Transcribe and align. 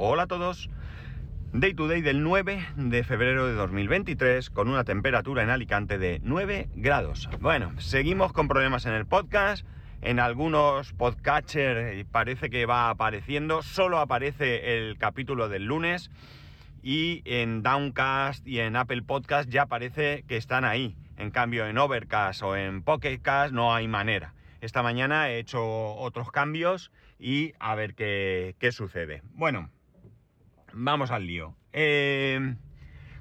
Hola 0.00 0.22
a 0.22 0.26
todos. 0.28 0.70
Day 1.52 1.74
to 1.74 1.88
day 1.88 2.02
del 2.02 2.22
9 2.22 2.64
de 2.76 3.02
febrero 3.02 3.48
de 3.48 3.54
2023 3.54 4.48
con 4.48 4.68
una 4.68 4.84
temperatura 4.84 5.42
en 5.42 5.50
Alicante 5.50 5.98
de 5.98 6.20
9 6.22 6.68
grados. 6.76 7.28
Bueno, 7.40 7.72
seguimos 7.80 8.32
con 8.32 8.46
problemas 8.46 8.86
en 8.86 8.92
el 8.92 9.06
podcast. 9.06 9.66
En 10.00 10.20
algunos 10.20 10.92
podcatchers 10.92 12.06
parece 12.12 12.48
que 12.48 12.64
va 12.64 12.90
apareciendo. 12.90 13.60
Solo 13.62 13.98
aparece 13.98 14.76
el 14.76 14.98
capítulo 14.98 15.48
del 15.48 15.64
lunes. 15.64 16.12
Y 16.80 17.22
en 17.24 17.64
Downcast 17.64 18.46
y 18.46 18.60
en 18.60 18.76
Apple 18.76 19.02
Podcast 19.02 19.50
ya 19.50 19.66
parece 19.66 20.22
que 20.28 20.36
están 20.36 20.64
ahí. 20.64 20.94
En 21.16 21.32
cambio, 21.32 21.66
en 21.66 21.76
Overcast 21.76 22.44
o 22.44 22.54
en 22.54 22.82
Pocketcast 22.82 23.52
no 23.52 23.74
hay 23.74 23.88
manera. 23.88 24.32
Esta 24.60 24.84
mañana 24.84 25.28
he 25.30 25.38
hecho 25.38 25.94
otros 25.96 26.30
cambios 26.30 26.92
y 27.18 27.54
a 27.58 27.74
ver 27.74 27.94
qué, 27.94 28.54
sucede. 28.72 29.22
Bueno, 29.34 29.70
vamos 30.78 31.10
al 31.10 31.26
lío. 31.26 31.54
Eh, 31.72 32.54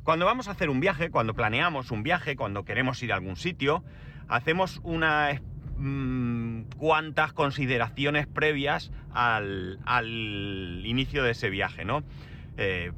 cuando 0.03 0.25
vamos 0.25 0.47
a 0.47 0.52
hacer 0.52 0.70
un 0.70 0.79
viaje, 0.79 1.09
cuando 1.09 1.34
planeamos 1.34 1.91
un 1.91 2.03
viaje, 2.03 2.35
cuando 2.35 2.63
queremos 2.63 3.02
ir 3.03 3.11
a 3.11 3.16
algún 3.16 3.35
sitio, 3.35 3.83
hacemos 4.27 4.80
unas 4.83 5.41
mm, 5.77 6.61
cuantas 6.77 7.33
consideraciones 7.33 8.27
previas 8.27 8.91
al, 9.13 9.80
al, 9.85 10.85
inicio 10.85 11.23
de 11.23 11.31
ese 11.31 11.49
viaje, 11.49 11.83
¿no? 11.83 12.03
Eh, 12.57 12.91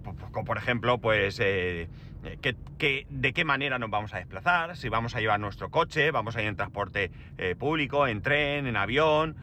por 0.46 0.58
ejemplo, 0.58 1.00
pues 1.00 1.40
eh, 1.42 1.90
de 2.22 3.34
qué 3.34 3.46
manera 3.46 3.80
nos 3.80 3.90
vamos 3.90 4.14
a 4.14 4.18
desplazar, 4.18 4.76
si 4.78 4.90
vamos 4.90 5.16
a 5.16 5.22
llevar 5.22 5.40
nuestro 5.40 5.70
coche, 5.70 6.12
vamos 6.12 6.36
a 6.36 6.42
ir 6.42 6.48
en 6.48 6.56
transporte 6.56 7.12
eh, 7.38 7.56
público, 7.56 8.08
en 8.08 8.22
tren, 8.22 8.68
en 8.68 8.76
avión, 8.76 9.36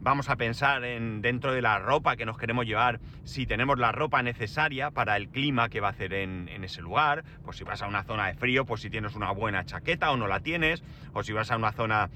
vamos 0.00 0.28
a 0.28 0.36
pensar 0.36 0.84
en 0.84 1.22
dentro 1.22 1.52
de 1.52 1.62
la 1.62 1.78
ropa 1.78 2.16
que 2.16 2.26
nos 2.26 2.38
queremos 2.38 2.66
llevar, 2.66 3.00
si 3.24 3.46
tenemos 3.46 3.78
la 3.78 3.92
ropa 3.92 4.22
necesaria 4.22 4.90
para 4.90 5.16
el 5.16 5.28
clima 5.28 5.68
que 5.68 5.80
va 5.80 5.88
a 5.88 5.90
hacer 5.90 6.14
en, 6.14 6.48
en 6.48 6.64
ese 6.64 6.82
lugar, 6.82 7.24
pues 7.44 7.56
si 7.56 7.64
vas 7.64 7.82
a 7.82 7.86
una 7.86 8.04
zona 8.04 8.26
de 8.26 8.34
frío, 8.34 8.64
pues 8.64 8.80
si 8.82 8.90
tienes 8.90 9.14
una 9.14 9.30
buena 9.30 9.64
chaqueta 9.64 10.10
o 10.10 10.16
no 10.16 10.26
la 10.26 10.40
tienes, 10.40 10.82
o 11.12 11.22
si 11.22 11.32
vas 11.32 11.50
a 11.50 11.56
una 11.56 11.72
zona 11.72 12.10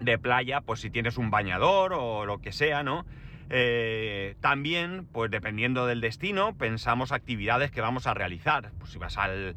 de 0.00 0.18
playa, 0.18 0.60
pues 0.60 0.80
si 0.80 0.90
tienes 0.90 1.18
un 1.18 1.30
bañador 1.30 1.92
o 1.94 2.26
lo 2.26 2.38
que 2.38 2.52
sea, 2.52 2.82
¿no? 2.82 3.06
Eh, 3.50 4.36
también, 4.40 5.06
pues 5.12 5.30
dependiendo 5.30 5.86
del 5.86 6.00
destino, 6.00 6.56
pensamos 6.56 7.12
actividades 7.12 7.70
que 7.70 7.80
vamos 7.80 8.06
a 8.06 8.14
realizar. 8.14 8.72
Pues 8.78 8.92
si 8.92 8.98
vas 8.98 9.16
al, 9.18 9.54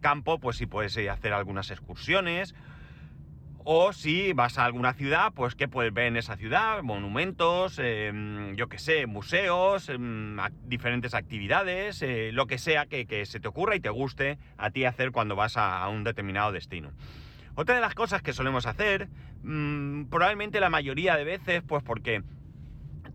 campo, 0.00 0.38
pues 0.38 0.56
si 0.56 0.66
puedes 0.66 0.96
eh, 0.96 1.10
hacer 1.10 1.32
algunas 1.32 1.70
excursiones. 1.70 2.54
O 3.68 3.92
si 3.92 4.32
vas 4.32 4.58
a 4.58 4.64
alguna 4.64 4.92
ciudad, 4.92 5.32
pues 5.34 5.56
qué 5.56 5.66
puedes 5.66 5.92
ver 5.92 6.06
en 6.06 6.16
esa 6.16 6.36
ciudad, 6.36 6.84
monumentos, 6.84 7.80
em, 7.82 8.54
yo 8.54 8.68
qué 8.68 8.78
sé, 8.78 9.08
museos, 9.08 9.88
em, 9.88 10.36
diferentes 10.66 11.14
actividades, 11.14 12.00
eh, 12.00 12.30
lo 12.32 12.46
que 12.46 12.58
sea 12.58 12.86
que, 12.86 13.26
se 13.26 13.40
te 13.40 13.48
ocurra 13.48 13.74
y 13.74 13.80
te 13.80 13.90
guste 13.90 14.38
a 14.56 14.70
ti 14.70 14.84
hacer 14.84 15.10
cuando 15.10 15.34
vas 15.34 15.56
a, 15.56 15.88
un 15.88 16.04
determinado 16.04 16.52
destino. 16.52 16.92
Otra 17.56 17.74
de 17.74 17.80
las 17.80 17.96
cosas 17.96 18.22
que 18.22 18.32
solemos 18.32 18.66
hacer, 18.66 19.08
mm, 19.42 20.04
probablemente 20.04 20.60
la 20.60 20.70
mayoría 20.70 21.16
de 21.16 21.24
veces, 21.24 21.64
pues 21.66 21.82
porque 21.82 22.22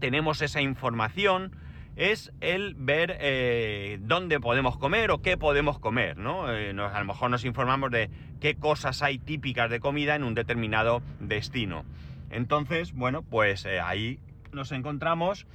tenemos 0.02 0.42
esa 0.42 0.62
información 0.62 1.56
es 1.96 2.34
el 2.42 2.74
ver 2.76 3.18
eh, 3.22 4.00
dónde 4.02 4.40
podemos 4.40 4.78
comer 4.78 5.12
o 5.12 5.22
qué 5.22 5.38
podemos 5.38 5.80
comer, 5.80 6.18
¿no? 6.18 6.52
Eh, 6.52 6.72
a 6.72 7.00
lo 7.00 7.06
mejor 7.06 7.30
nos 7.30 7.46
informamos 7.46 7.92
de 7.92 8.10
qué 8.42 8.56
cosas 8.56 9.04
hay 9.04 9.20
típicas 9.20 9.70
de 9.70 9.80
comida 9.80 10.16
en 10.16 10.24
un 10.24 10.34
determinado 10.34 11.02
destino. 11.20 11.86
Entonces, 12.32 12.94
bueno, 12.94 13.22
pues 13.22 13.66
eh, 13.66 13.80
ahí 13.80 14.20
nos 14.52 14.72
encontramos 14.72 15.46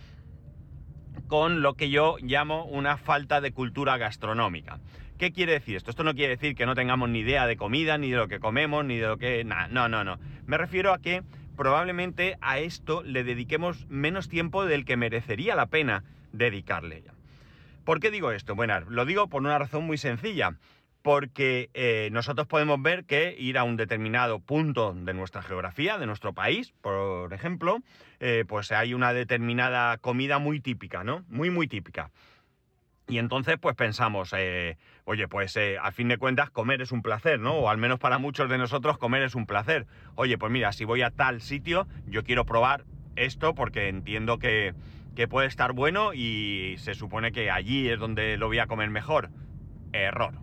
con 1.27 1.63
lo 1.63 1.75
que 1.75 1.91
yo 1.91 2.17
llamo 2.23 2.65
una 2.67 2.97
falta 2.97 3.41
de 3.41 3.51
cultura 3.53 3.97
gastronómica. 3.97 4.79
¿Qué 5.19 5.33
quiere 5.33 5.53
decir 5.53 5.77
esto? 5.77 5.91
Esto 5.91 6.05
no 6.05 6.15
quiere 6.15 6.37
decir 6.37 6.55
que 6.55 6.67
no 6.67 6.75
tengamos 6.75 7.09
ni 7.09 7.21
idea 7.21 7.47
de 7.47 7.57
comida, 7.57 7.97
ni 7.97 8.11
de 8.11 8.19
lo 8.19 8.29
que 8.29 8.39
comemos, 8.39 8.85
ni 8.85 8.99
de 8.99 9.07
lo 9.07 9.17
que... 9.17 9.43
no, 9.45 9.89
no, 9.89 10.05
no. 10.05 10.19
Me 10.47 10.59
refiero 10.59 10.93
a 10.93 10.99
que 10.99 11.23
probablemente 11.57 12.37
a 12.41 12.59
esto 12.59 13.03
le 13.03 13.25
dediquemos 13.25 13.87
menos 13.89 14.29
tiempo 14.29 14.65
del 14.65 14.85
que 14.85 14.97
merecería 14.97 15.57
la 15.57 15.67
pena 15.67 16.05
dedicarle. 16.33 17.03
¿Por 17.85 18.01
qué 18.01 18.11
digo 18.11 18.33
esto? 18.33 18.55
Bueno, 18.55 18.81
lo 18.89 19.05
digo 19.05 19.29
por 19.29 19.43
una 19.43 19.59
razón 19.59 19.85
muy 19.85 19.99
sencilla. 19.99 20.57
Porque 21.03 21.71
eh, 21.75 22.09
nosotros 22.11 22.49
podemos 22.49 22.83
ver 22.83 23.05
que 23.05 23.37
ir 23.39 23.59
a 23.59 23.63
un 23.63 23.77
determinado 23.77 24.41
punto 24.41 24.93
de 24.93 25.15
nuestra 25.15 25.41
geografía, 25.41 25.99
de 25.99 26.07
nuestro 26.07 26.33
país, 26.33 26.75
por 26.81 27.33
ejemplo, 27.33 27.79
eh, 28.19 28.45
pues 28.49 28.73
hay 28.73 28.93
una 28.93 29.13
determinada 29.13 29.99
comida 29.99 30.41
muy 30.41 30.59
típica, 30.59 31.05
¿no? 31.05 31.25
Muy, 31.29 31.49
muy 31.51 31.69
típica. 31.69 32.11
Y 33.09 33.19
entonces, 33.19 33.57
pues 33.61 33.77
pensamos, 33.77 34.35
eh, 34.37 34.79
oye, 35.05 35.29
pues 35.29 35.57
eh, 35.57 35.79
a 35.81 35.93
fin 35.93 36.09
de 36.09 36.19
cuentas 36.19 36.51
comer 36.51 36.83
es 36.83 36.91
un 36.91 37.03
placer, 37.03 37.39
¿no? 37.39 37.55
O 37.55 37.69
al 37.69 37.79
menos 37.79 38.01
para 38.01 38.19
muchos 38.19 38.51
de 38.51 38.59
nosotros 38.59 38.99
comer 38.99 39.23
es 39.23 39.37
un 39.37 39.47
placer. 39.47 39.87
Oye, 40.17 40.39
pues 40.39 40.51
mira, 40.51 40.73
si 40.73 40.85
voy 40.85 41.03
a 41.03 41.11
tal 41.11 41.41
sitio, 41.41 41.87
yo 42.07 42.25
quiero 42.25 42.45
probar 42.45 42.85
esto 43.15 43.55
porque 43.55 43.89
entiendo 43.89 44.39
que, 44.41 44.75
que 45.15 45.29
puede 45.29 45.47
estar 45.47 45.73
bueno 45.73 46.15
y 46.15 46.75
se 46.79 46.95
supone 46.95 47.31
que 47.31 47.51
allí 47.51 47.89
es 47.89 48.01
donde 48.01 48.37
lo 48.37 48.49
voy 48.49 48.59
a 48.59 48.67
comer 48.67 48.91
mejor. 48.91 49.31
Error. 49.93 50.35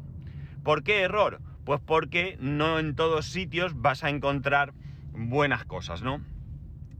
¿Por 0.63 0.83
qué 0.83 1.01
error? 1.01 1.41
Pues 1.65 1.81
porque 1.85 2.37
no 2.39 2.79
en 2.79 2.95
todos 2.95 3.25
sitios 3.25 3.81
vas 3.81 4.05
a 4.05 4.09
encontrar 4.09 4.73
buenas 5.11 5.65
cosas, 5.65 6.01
¿no? 6.01 6.21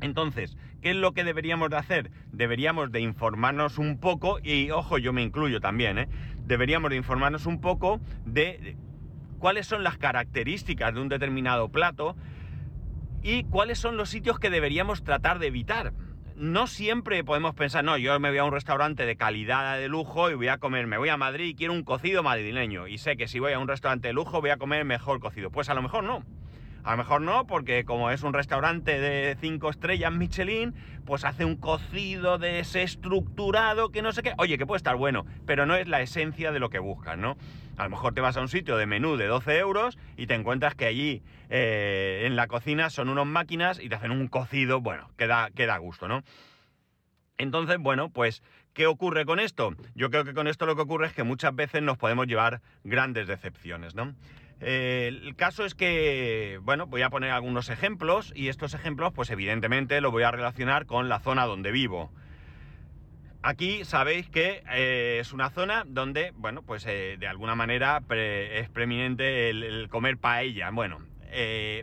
Entonces, 0.03 0.58
¿qué 0.81 0.90
es 0.90 0.97
lo 0.97 1.14
que 1.14 1.24
deberíamos 1.24 1.69
de 1.69 1.78
hacer? 1.78 2.12
Deberíamos 2.34 2.91
de 2.91 3.00
informarnos 3.00 3.78
un 3.78 3.97
poco, 4.00 4.38
y 4.44 4.69
ojo, 4.69 4.97
yo 4.97 5.14
me 5.14 5.22
incluyo 5.22 5.62
también, 5.62 5.97
¿eh? 5.97 6.09
Deberíamos 6.46 6.90
de 6.90 6.97
informarnos 6.97 7.46
un 7.46 7.62
poco 7.62 8.02
de 8.25 8.75
cuáles 9.40 9.66
son 9.66 9.81
las 9.81 9.97
características 9.97 10.94
de 10.94 11.00
un 11.00 11.08
determinado 11.08 11.69
plato 11.69 12.18
y 13.22 13.46
cuáles 13.46 13.80
son 13.80 13.96
los 13.96 14.09
sitios 14.09 14.40
que 14.40 14.50
deberíamos 14.50 15.06
tratar 15.06 15.40
de 15.40 15.47
evitar. 15.47 15.94
No 16.36 16.68
siempre 16.68 17.24
podemos 17.24 17.56
pensar, 17.56 17.86
no, 17.86 17.96
yo 17.97 18.19
me 18.19 18.28
voy 18.28 18.40
a 18.40 18.44
un 18.44 18.52
restaurante 18.52 19.06
de 19.06 19.16
calidad 19.16 19.78
de 19.78 19.88
lujo 19.88 20.30
y 20.30 20.34
voy 20.34 20.50
a 20.50 20.58
comer, 20.58 20.86
me 20.86 20.97
voy 20.97 21.08
a 21.08 21.16
Madrid 21.16 21.46
y 21.46 21.56
quiero 21.56 21.72
un 21.72 21.84
cocido 21.84 22.24
madrileño. 22.24 22.88
Y 22.88 22.97
sé 22.97 23.16
que 23.16 23.30
si 23.30 23.40
voy 23.40 23.53
a 23.53 23.59
un 23.59 23.69
restaurante 23.69 24.09
de 24.09 24.13
lujo 24.13 24.42
voy 24.42 24.50
a 24.50 24.58
comer 24.58 24.84
mejor 24.84 25.22
cocido. 25.22 25.50
Pues 25.50 25.69
a 25.69 25.74
lo 25.74 25.81
mejor 25.81 26.03
no. 26.03 26.25
A 26.83 26.91
lo 26.91 26.97
mejor 26.97 27.21
no, 27.21 27.47
porque 27.47 27.85
como 27.85 28.11
es 28.11 28.23
un 28.23 28.33
restaurante 28.33 28.99
de 28.99 29.38
5 29.39 29.69
estrellas 29.69 30.11
Michelin, 30.11 30.75
pues 31.05 31.23
hace 31.23 31.45
un 31.45 31.55
cocido 31.55 32.38
desestructurado 32.38 33.89
que 33.89 34.01
no 34.01 34.11
sé 34.11 34.21
qué. 34.21 34.33
Oye, 34.38 34.57
que 34.57 34.66
puede 34.66 34.77
estar 34.77 34.97
bueno, 34.97 35.25
pero 35.45 35.66
no 35.66 35.75
es 35.75 35.88
la 35.88 36.01
esencia 36.01 36.51
de 36.51 36.59
lo 36.59 36.69
que 36.69 36.79
buscas, 36.79 37.17
¿no? 37.17 37.38
A 37.77 37.85
lo 37.85 37.89
mejor 37.89 38.13
te 38.13 38.21
vas 38.21 38.35
a 38.35 38.41
un 38.41 38.49
sitio 38.49 38.75
de 38.75 38.85
menú 38.85 39.16
de 39.16 39.27
12 39.27 39.57
euros 39.59 39.97
y 40.17 40.27
te 40.27 40.35
encuentras 40.35 40.75
que 40.75 40.85
allí 40.85 41.23
eh, 41.49 42.23
en 42.25 42.35
la 42.35 42.47
cocina 42.47 42.89
son 42.89 43.07
unos 43.07 43.27
máquinas 43.27 43.79
y 43.79 43.88
te 43.88 43.95
hacen 43.95 44.11
un 44.11 44.27
cocido, 44.27 44.81
bueno, 44.81 45.09
que 45.15 45.25
da 45.27 45.77
gusto, 45.77 46.09
¿no? 46.09 46.21
Entonces, 47.38 47.77
bueno, 47.79 48.09
pues, 48.09 48.44
¿qué 48.73 48.88
ocurre 48.88 49.25
con 49.25 49.39
esto? 49.39 49.75
Yo 49.95 50.09
creo 50.09 50.23
que 50.23 50.33
con 50.33 50.47
esto 50.47 50.65
lo 50.65 50.75
que 50.75 50.83
ocurre 50.83 51.07
es 51.07 51.13
que 51.13 51.23
muchas 51.23 51.55
veces 51.55 51.81
nos 51.81 51.97
podemos 51.97 52.27
llevar 52.27 52.61
grandes 52.83 53.27
decepciones, 53.27 53.95
¿no? 53.95 54.13
Eh, 54.62 55.08
el 55.08 55.36
caso 55.36 55.66
es 55.66 55.75
que, 55.75 56.59
bueno, 56.64 56.88
voy 56.88 57.02
a 57.02 57.09
poner 57.09 57.31
algunos 57.31 57.69
ejemplos 57.69 58.31
y 58.36 58.47
estos 58.47 58.74
ejemplos, 58.74 59.12
pues 59.14 59.30
evidentemente 59.30 60.00
los 60.02 60.12
voy 60.12 60.24
a 60.24 60.31
relacionar 60.31 60.86
con 60.86 61.09
la 61.09 61.19
zona 61.19 61.46
donde 61.46 61.72
vivo. 61.72 62.12
Aquí 63.42 63.84
sabéis 63.84 64.30
que 64.30 64.63
eh, 64.72 65.18
es 65.19 65.34
una 65.34 65.50
zona 65.50 65.84
donde, 65.86 66.31
bueno, 66.36 66.62
pues 66.62 66.86
eh, 66.86 67.18
de 67.19 67.28
alguna 67.28 67.56
manera 67.56 68.01
es 68.10 68.69
preeminente 68.69 69.50
el, 69.50 69.89
comer 69.89 70.18
paella. 70.18 70.69
Bueno, 70.72 71.00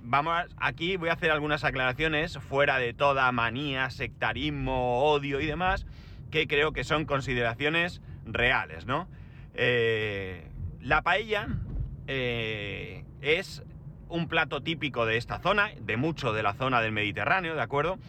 vamos, 0.02 0.46
aquí 0.56 0.96
voy 0.96 1.10
a 1.10 1.14
hacer 1.14 1.30
algunas 1.32 1.64
aclaraciones 1.64 2.38
fuera 2.38 2.78
de 2.78 2.94
toda 2.94 3.30
manía, 3.30 3.90
sectarismo, 3.90 5.04
odio 5.04 5.38
y 5.40 5.46
demás, 5.46 5.86
que 6.30 6.46
creo 6.46 6.72
que 6.72 6.84
son 6.84 7.04
consideraciones 7.04 8.00
reales, 8.24 8.86
¿no? 8.86 9.06
la 10.80 11.02
paella 11.02 11.48
eh, 12.12 13.04
es 13.20 13.62
un 14.08 14.26
plato 14.26 14.64
típico 14.64 15.06
de 15.06 15.16
esta 15.16 15.38
zona, 15.38 15.70
de 15.80 15.96
mucho 15.96 16.32
de 16.32 16.42
la 16.42 16.54
zona 16.54 16.80
del 16.80 16.90
Mediterráneo, 16.90 17.54
¿de 17.54 17.62
acuerdo? 17.62 18.00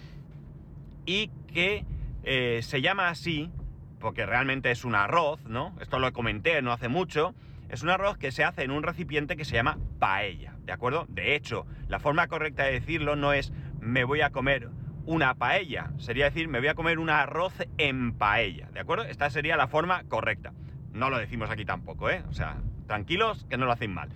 Y 1.05 1.29
que 1.53 1.85
eh, 2.23 2.61
se 2.63 2.81
llama 2.81 3.09
así 3.09 3.51
porque 3.99 4.25
realmente 4.25 4.71
es 4.71 4.85
un 4.85 4.95
arroz, 4.95 5.45
¿no? 5.45 5.75
Esto 5.79 5.99
lo 5.99 6.11
comenté 6.13 6.59
no 6.63 6.71
hace 6.71 6.87
mucho. 6.87 7.35
Es 7.69 7.83
un 7.83 7.89
arroz 7.89 8.17
que 8.17 8.31
se 8.31 8.43
hace 8.43 8.63
en 8.63 8.71
un 8.71 8.81
recipiente 8.81 9.37
que 9.37 9.45
se 9.45 9.53
llama 9.53 9.77
paella, 9.99 10.55
¿de 10.65 10.73
acuerdo? 10.73 11.05
De 11.07 11.35
hecho, 11.35 11.67
la 11.87 11.99
forma 11.99 12.27
correcta 12.27 12.63
de 12.63 12.71
decirlo 12.71 13.15
no 13.15 13.33
es 13.33 13.53
me 13.79 14.03
voy 14.03 14.21
a 14.21 14.31
comer 14.31 14.69
una 15.05 15.35
paella, 15.35 15.91
sería 15.99 16.25
decir 16.25 16.47
me 16.47 16.57
voy 16.57 16.69
a 16.69 16.73
comer 16.73 16.97
un 16.97 17.11
arroz 17.11 17.53
en 17.77 18.13
paella, 18.13 18.67
¿de 18.73 18.79
acuerdo? 18.79 19.03
Esta 19.03 19.29
sería 19.29 19.57
la 19.57 19.67
forma 19.67 20.03
correcta. 20.05 20.53
No 20.91 21.11
lo 21.11 21.19
decimos 21.19 21.51
aquí 21.51 21.65
tampoco, 21.65 22.09
¿eh? 22.09 22.23
O 22.29 22.33
sea, 22.33 22.57
tranquilos, 22.91 23.45
que 23.49 23.55
no 23.55 23.65
lo 23.65 23.71
hacen 23.71 23.93
mal. 23.93 24.09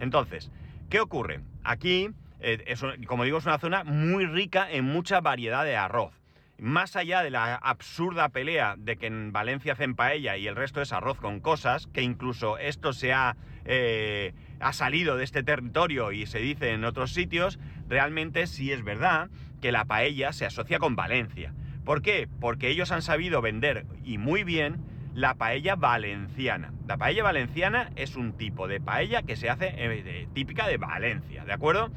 Entonces, 0.00 0.50
¿qué 0.90 0.98
ocurre? 0.98 1.38
Aquí, 1.62 2.10
eh, 2.40 2.74
como 3.06 3.22
digo, 3.22 3.38
es 3.38 3.46
una 3.46 3.60
zona 3.60 3.84
muy 3.84 4.26
rica 4.26 4.68
en 4.68 4.84
mucha 4.86 5.20
variedad 5.20 5.64
de 5.64 5.76
arroz. 5.76 6.12
más 6.60 6.96
allá 6.96 7.22
de 7.22 7.30
la 7.30 7.54
absurda 7.54 8.30
pelea 8.30 8.74
de 8.76 8.96
que 8.96 9.06
en 9.06 9.30
Valencia 9.30 9.74
hacen 9.74 9.94
paella 9.94 10.36
y 10.36 10.48
el 10.48 10.56
resto 10.56 10.82
es 10.82 10.92
arroz 10.92 11.20
con 11.20 11.38
cosas, 11.38 11.86
que 11.92 12.02
incluso 12.02 12.58
esto 12.58 12.92
se 12.92 13.12
ha, 13.12 13.36
eh, 13.64 14.34
ha 14.58 14.72
salido 14.72 15.16
de 15.16 15.22
este 15.22 15.44
territorio 15.44 16.10
y 16.10 16.26
se 16.26 16.40
dice 16.40 16.72
en 16.72 16.82
otros 16.82 17.12
sitios, 17.12 17.60
realmente 17.88 18.48
sí 18.48 18.72
es 18.72 18.82
verdad 18.82 19.30
que 19.62 19.70
la 19.70 19.84
paella 19.84 20.32
se 20.32 20.46
asocia 20.46 20.80
con 20.80 20.96
Valencia. 20.96 21.54
¿Por 21.84 22.02
qué? 22.02 22.28
Porque 22.40 22.70
ellos 22.70 22.90
han 22.90 23.02
sabido 23.02 23.40
vender 23.40 23.86
y 24.02 24.18
muy 24.18 24.42
bien 24.42 24.78
la 25.18 25.34
paella 25.34 25.74
valenciana. 25.74 26.72
La 26.86 26.96
paella 26.96 27.24
valenciana 27.24 27.90
es 27.96 28.14
un 28.14 28.34
tipo 28.34 28.68
de 28.68 28.80
paella 28.80 29.22
que 29.22 29.34
se 29.34 29.50
hace 29.50 29.74
eh, 29.76 30.28
típica 30.32 30.68
de 30.68 30.76
Valencia, 30.76 31.44
¿de 31.44 31.52
acuerdo? 31.52 31.90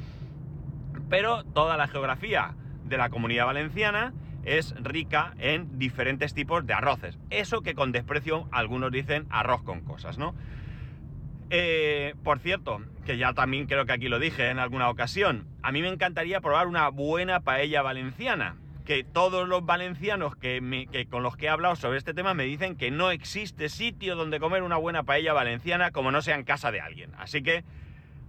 Pero 1.07 1.43
toda 1.43 1.77
la 1.77 1.87
geografía 1.87 2.55
de 2.83 2.97
la 2.97 3.11
comunidad 3.11 3.45
valenciana 3.45 4.11
es 4.43 4.73
rica 4.81 5.35
en 5.37 5.77
diferentes 5.77 6.33
tipos 6.33 6.65
de 6.65 6.73
arroces. 6.73 7.19
Eso 7.29 7.61
que 7.61 7.75
con 7.75 7.91
desprecio 7.91 8.47
algunos 8.51 8.91
dicen 8.91 9.27
arroz 9.29 9.61
con 9.61 9.81
cosas, 9.81 10.17
¿no? 10.17 10.33
Eh, 11.51 12.15
por 12.23 12.39
cierto, 12.39 12.81
que 13.05 13.19
ya 13.19 13.33
también 13.33 13.67
creo 13.67 13.85
que 13.85 13.91
aquí 13.91 14.09
lo 14.09 14.17
dije 14.17 14.49
en 14.49 14.57
alguna 14.57 14.89
ocasión, 14.89 15.45
a 15.61 15.71
mí 15.71 15.83
me 15.83 15.89
encantaría 15.89 16.41
probar 16.41 16.65
una 16.65 16.89
buena 16.89 17.41
paella 17.41 17.83
valenciana. 17.83 18.55
Que 18.91 19.05
todos 19.05 19.47
los 19.47 19.65
valencianos 19.65 20.35
que, 20.35 21.07
con 21.09 21.23
los 21.23 21.37
que 21.37 21.45
he 21.45 21.49
hablado 21.49 21.77
sobre 21.77 21.97
este 21.97 22.13
tema 22.13 22.33
me 22.33 22.43
dicen 22.43 22.75
que 22.75 22.91
no 22.91 23.09
existe 23.09 23.69
sitio 23.69 24.17
donde 24.17 24.41
comer 24.41 24.63
una 24.63 24.75
buena 24.75 25.03
paella 25.03 25.31
valenciana 25.31 25.91
como 25.91 26.11
no 26.11 26.21
sea 26.21 26.35
en 26.35 26.43
casa 26.43 26.73
de 26.73 26.81
alguien. 26.81 27.13
Así 27.17 27.41
que 27.41 27.63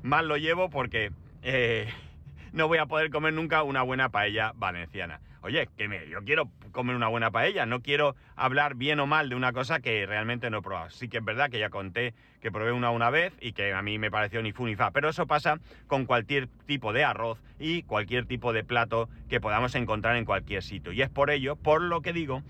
mal 0.04 0.28
lo 0.28 0.36
llevo 0.36 0.70
porque 0.70 1.10
eh, 1.42 1.88
no 2.52 2.68
voy 2.68 2.78
a 2.78 2.86
poder 2.86 3.10
comer 3.10 3.32
nunca 3.32 3.64
una 3.64 3.82
buena 3.82 4.10
paella 4.10 4.52
valenciana. 4.54 5.20
Oye, 5.42 5.68
que 5.76 5.88
me, 5.88 6.08
yo 6.08 6.22
quiero 6.24 6.48
comer 6.70 6.94
una 6.94 7.08
buena 7.08 7.32
paella, 7.32 7.66
no 7.66 7.80
quiero 7.80 8.14
hablar 8.36 8.76
bien 8.76 9.00
o 9.00 9.06
mal 9.06 9.28
de 9.28 9.34
una 9.34 9.52
cosa 9.52 9.80
que 9.80 10.06
realmente 10.06 10.50
no 10.50 10.58
he 10.58 10.62
probado. 10.62 10.90
Sí 10.90 11.08
que 11.08 11.18
es 11.18 11.24
verdad 11.24 11.50
que 11.50 11.58
ya 11.58 11.68
conté 11.68 12.14
que 12.40 12.52
probé 12.52 12.70
una 12.70 12.90
una 12.90 13.10
vez 13.10 13.32
y 13.40 13.52
que 13.52 13.72
a 13.74 13.82
mí 13.82 13.98
me 13.98 14.10
pareció 14.10 14.40
ni 14.40 14.52
fu 14.52 14.66
ni 14.66 14.76
fa, 14.76 14.92
pero 14.92 15.08
eso 15.08 15.26
pasa 15.26 15.58
con 15.88 16.06
cualquier 16.06 16.48
tipo 16.66 16.92
de 16.92 17.02
arroz 17.02 17.42
y 17.58 17.82
cualquier 17.82 18.26
tipo 18.26 18.52
de 18.52 18.62
plato 18.62 19.08
que 19.28 19.40
podamos 19.40 19.74
encontrar 19.74 20.16
en 20.16 20.24
cualquier 20.24 20.62
sitio. 20.62 20.92
Y 20.92 21.02
es 21.02 21.10
por 21.10 21.30
ello, 21.30 21.56
por 21.56 21.82
lo 21.82 22.02
que 22.02 22.12
digo, 22.12 22.42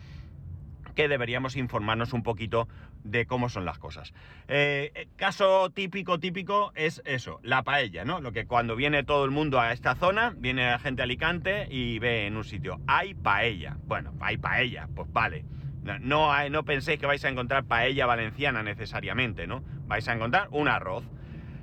que 0.94 1.08
deberíamos 1.08 1.56
informarnos 1.56 2.12
un 2.12 2.22
poquito 2.22 2.68
de 3.04 3.26
cómo 3.26 3.48
son 3.48 3.64
las 3.64 3.78
cosas. 3.78 4.12
Eh, 4.48 4.92
eh, 4.94 5.08
caso 5.16 5.70
típico, 5.70 6.18
típico 6.18 6.72
es 6.74 7.02
eso, 7.04 7.40
la 7.42 7.62
paella, 7.62 8.04
¿no? 8.04 8.20
Lo 8.20 8.32
que 8.32 8.46
cuando 8.46 8.76
viene 8.76 9.04
todo 9.04 9.24
el 9.24 9.30
mundo 9.30 9.60
a 9.60 9.72
esta 9.72 9.94
zona, 9.94 10.34
viene 10.36 10.70
la 10.70 10.78
gente 10.78 11.00
de 11.00 11.04
Alicante 11.04 11.66
y 11.70 11.98
ve 11.98 12.26
en 12.26 12.36
un 12.36 12.44
sitio, 12.44 12.80
hay 12.86 13.14
paella. 13.14 13.76
Bueno, 13.84 14.14
hay 14.20 14.36
paella, 14.36 14.88
pues 14.94 15.12
vale. 15.12 15.44
No, 15.82 16.48
no 16.48 16.64
penséis 16.64 17.00
que 17.00 17.06
vais 17.06 17.24
a 17.24 17.28
encontrar 17.28 17.64
paella 17.64 18.06
valenciana 18.06 18.62
necesariamente, 18.62 19.48
¿no? 19.48 19.64
Vais 19.86 20.06
a 20.06 20.12
encontrar 20.12 20.48
un 20.52 20.68
arroz. 20.68 21.04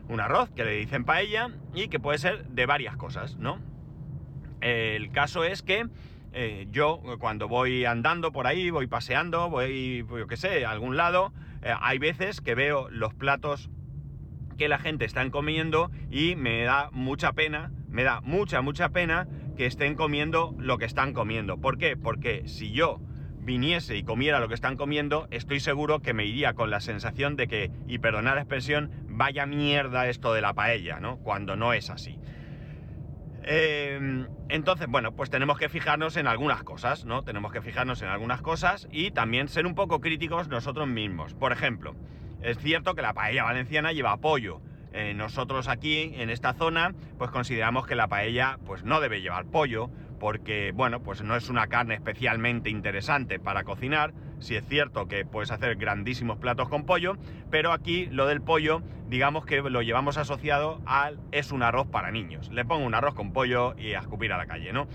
Un 0.10 0.20
arroz 0.20 0.50
que 0.50 0.66
le 0.66 0.72
dicen 0.72 1.06
paella 1.06 1.52
y 1.74 1.88
que 1.88 2.00
puede 2.00 2.18
ser 2.18 2.46
de 2.48 2.66
varias 2.66 2.98
cosas, 2.98 3.38
¿no? 3.38 3.60
El 4.60 5.12
caso 5.12 5.46
es 5.46 5.62
que 5.62 5.88
eh, 6.34 6.68
yo 6.72 7.02
cuando 7.20 7.48
voy 7.48 7.86
andando 7.86 8.32
por 8.32 8.48
ahí, 8.48 8.70
voy 8.70 8.88
paseando, 8.88 9.50
voy, 9.50 10.06
yo 10.10 10.28
qué 10.28 10.38
sé, 10.38 10.66
a 10.66 10.72
algún 10.72 10.98
lado, 10.98 11.34
eh, 11.62 11.74
hay 11.82 11.98
veces 11.98 12.42
que 12.42 12.56
veo 12.56 12.90
los 12.90 13.14
platos 13.14 13.70
que 14.58 14.68
la 14.68 14.78
gente 14.78 15.06
está 15.06 15.28
comiendo 15.32 15.90
y 16.12 16.36
me 16.36 16.64
da 16.64 16.90
mucha 16.92 17.34
pena, 17.34 17.72
me 17.88 18.04
da 18.04 18.22
mucha, 18.22 18.62
mucha 18.62 18.90
pena 18.90 19.28
que 19.58 19.66
estén 19.66 19.96
comiendo 19.96 20.54
lo 20.58 20.78
que 20.78 20.86
están 20.86 21.14
comiendo. 21.14 21.58
¿Por 21.58 21.78
qué? 21.78 21.98
Porque 21.98 22.48
si 22.48 22.72
yo 22.72 23.00
viniese 23.42 23.98
y 23.98 24.04
comiera 24.04 24.40
lo 24.40 24.48
que 24.48 24.54
están 24.54 24.76
comiendo, 24.76 25.28
estoy 25.32 25.60
seguro 25.60 26.02
que 26.02 26.14
me 26.14 26.26
iría 26.26 26.54
con 26.54 26.70
la 26.70 26.82
sensación 26.82 27.36
de 27.36 27.48
que, 27.48 27.72
y 27.88 28.00
perdonad 28.00 28.36
la 28.36 28.42
expresión, 28.42 28.92
vaya 29.08 29.46
mierda 29.46 30.08
esto 30.08 30.34
de 30.34 30.42
la 30.42 30.54
paella, 30.54 31.00
¿no? 31.00 31.18
Cuando 31.18 31.56
no 31.56 31.74
es 31.74 31.90
así. 31.90 32.20
Em, 33.44 34.28
entonces, 34.50 34.88
bueno, 34.88 35.14
pues 35.14 35.30
tenemos 35.30 35.58
que 35.58 35.70
fijarnos 35.70 36.18
en 36.18 36.28
algunas 36.28 36.64
cosas, 36.64 37.06
¿no? 37.06 37.24
Tenemos 37.24 37.52
que 37.52 37.62
fijarnos 37.62 38.02
en 38.02 38.10
algunas 38.10 38.42
cosas 38.42 38.88
y 38.92 39.12
también 39.12 39.48
ser 39.48 39.66
un 39.66 39.76
poco 39.76 40.00
críticos 40.02 40.48
nosotros 40.48 40.88
mismos. 40.88 41.34
Por 41.34 41.52
ejemplo, 41.52 41.96
es 42.42 42.58
cierto 42.58 42.96
que 42.96 43.02
la 43.02 43.14
paella 43.14 43.44
valenciana 43.44 43.92
lleva 43.92 44.18
pollo. 44.18 44.62
Eh, 44.92 45.14
nosotros 45.14 45.68
aquí, 45.68 46.14
en 46.16 46.30
esta 46.30 46.54
zona, 46.54 46.94
pues 47.18 47.30
consideramos 47.30 47.86
que 47.86 47.96
la 47.96 48.08
paella 48.08 48.58
pues 48.66 48.84
no 48.84 49.00
debe 49.00 49.22
llevar 49.22 49.46
pollo, 49.46 49.90
porque, 50.20 50.72
bueno, 50.76 51.02
pues 51.02 51.24
no 51.24 51.36
es 51.36 51.50
una 51.50 51.68
carne 51.68 51.96
especialmente 51.96 52.70
interesante 52.70 53.40
para 53.40 53.64
cocinar. 53.64 54.14
Si 54.40 54.56
es 54.56 54.64
cierto 54.68 55.08
que 55.08 55.26
puedes 55.26 55.52
hacer 55.52 55.76
grandísimos 55.76 56.38
platos 56.38 56.70
con 56.70 56.86
pollo, 56.86 57.16
pero 57.50 57.72
aquí 57.72 58.08
lo 58.08 58.28
del 58.28 58.42
pollo, 58.42 58.82
digamos 59.08 59.46
que 59.46 59.62
lo 59.62 59.82
llevamos 59.82 60.18
asociado 60.18 60.82
al 60.86 61.20
es 61.32 61.52
un 61.52 61.64
arroz 61.64 61.88
para 61.88 62.12
niños. 62.12 62.50
Le 62.52 62.66
pongo 62.66 62.86
un 62.86 62.96
arroz 62.96 63.16
con 63.16 63.34
pollo 63.34 63.76
y 63.78 63.94
a 63.94 64.00
escupir 64.00 64.32
a 64.34 64.38
la 64.38 64.46
calle, 64.46 64.72
¿no? 64.74 64.88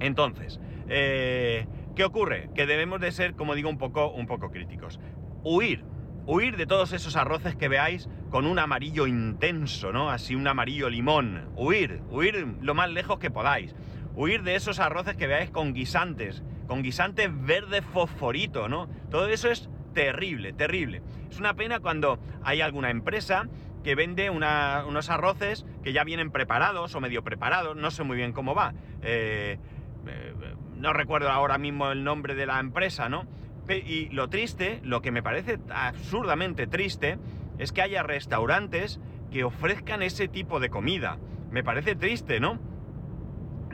Entonces, 0.00 0.60
eh, 0.88 1.66
¿qué 1.96 2.04
ocurre? 2.04 2.50
Que 2.54 2.66
debemos 2.66 3.00
de 3.00 3.12
ser, 3.12 3.34
como 3.34 3.54
digo, 3.54 3.68
un 3.68 3.78
poco, 3.78 4.10
un 4.10 4.26
poco 4.26 4.50
críticos. 4.50 5.00
Huir, 5.42 5.84
huir 6.26 6.56
de 6.56 6.66
todos 6.66 6.92
esos 6.92 7.16
arroces 7.16 7.56
que 7.56 7.68
veáis 7.68 8.08
con 8.30 8.46
un 8.46 8.58
amarillo 8.58 9.06
intenso, 9.06 9.92
¿no? 9.92 10.10
Así 10.10 10.34
un 10.34 10.46
amarillo 10.46 10.88
limón. 10.88 11.50
Huir, 11.56 12.02
huir 12.10 12.46
lo 12.60 12.74
más 12.74 12.90
lejos 12.90 13.18
que 13.18 13.30
podáis. 13.30 13.74
Huir 14.14 14.42
de 14.42 14.54
esos 14.54 14.78
arroces 14.78 15.16
que 15.16 15.26
veáis 15.26 15.50
con 15.50 15.74
guisantes, 15.74 16.42
con 16.66 16.82
guisantes 16.82 17.30
verde 17.32 17.82
fosforito, 17.82 18.68
¿no? 18.68 18.88
Todo 19.10 19.28
eso 19.28 19.50
es 19.50 19.68
terrible, 19.92 20.52
terrible. 20.52 21.02
Es 21.30 21.38
una 21.38 21.54
pena 21.54 21.80
cuando 21.80 22.18
hay 22.42 22.60
alguna 22.60 22.90
empresa 22.90 23.48
que 23.82 23.94
vende 23.94 24.30
unos 24.30 25.10
arroces 25.10 25.66
que 25.82 25.92
ya 25.92 26.04
vienen 26.04 26.30
preparados 26.30 26.94
o 26.94 27.00
medio 27.00 27.22
preparados, 27.22 27.76
no 27.76 27.90
sé 27.90 28.02
muy 28.02 28.16
bien 28.16 28.32
cómo 28.32 28.54
va. 28.54 28.72
Eh, 29.02 29.58
eh, 30.06 30.34
no 30.76 30.92
recuerdo 30.92 31.30
ahora 31.30 31.58
mismo 31.58 31.92
el 31.92 32.02
nombre 32.02 32.34
de 32.34 32.46
la 32.46 32.60
empresa, 32.60 33.08
¿no? 33.08 33.26
Y 33.68 34.08
lo 34.10 34.28
triste, 34.28 34.80
lo 34.82 35.00
que 35.00 35.10
me 35.10 35.22
parece 35.22 35.58
absurdamente 35.70 36.66
triste, 36.66 37.18
es 37.58 37.72
que 37.72 37.82
haya 37.82 38.02
restaurantes 38.02 39.00
que 39.30 39.44
ofrezcan 39.44 40.02
ese 40.02 40.28
tipo 40.28 40.60
de 40.60 40.68
comida. 40.68 41.18
Me 41.50 41.64
parece 41.64 41.94
triste, 41.94 42.40
¿no? 42.40 42.58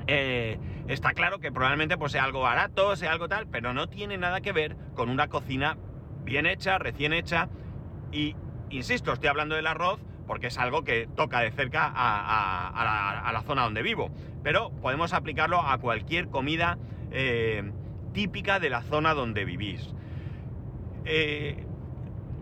Eh, 0.06 0.58
está 0.88 1.12
claro 1.12 1.38
que 1.38 1.52
probablemente 1.52 1.96
pues, 1.96 2.12
sea 2.12 2.24
algo 2.24 2.40
barato, 2.40 2.94
sea 2.96 3.12
algo 3.12 3.28
tal, 3.28 3.46
pero 3.48 3.72
no 3.72 3.88
tiene 3.88 4.16
nada 4.18 4.40
que 4.40 4.52
ver 4.52 4.76
con 4.94 5.08
una 5.08 5.28
cocina 5.28 5.76
bien 6.24 6.46
hecha, 6.46 6.78
recién 6.78 7.12
hecha. 7.12 7.48
Y, 8.12 8.36
insisto, 8.70 9.12
estoy 9.12 9.28
hablando 9.28 9.54
del 9.54 9.66
arroz 9.66 10.00
porque 10.26 10.46
es 10.46 10.58
algo 10.58 10.84
que 10.84 11.08
toca 11.16 11.40
de 11.40 11.50
cerca 11.50 11.92
a, 11.92 13.32
la, 13.32 13.42
zona 13.42 13.64
donde 13.64 13.82
vivo. 13.82 14.10
Pero 14.44 14.70
podemos 14.70 15.12
aplicarlo 15.12 15.60
a 15.60 15.78
cualquier 15.78 16.28
comida 16.28 16.78
eh, 17.10 17.72
típica 18.12 18.60
de 18.60 18.70
la 18.70 18.82
zona 18.82 19.14
donde 19.14 19.44
vivís. 19.44 19.94
Eh, 21.04 21.64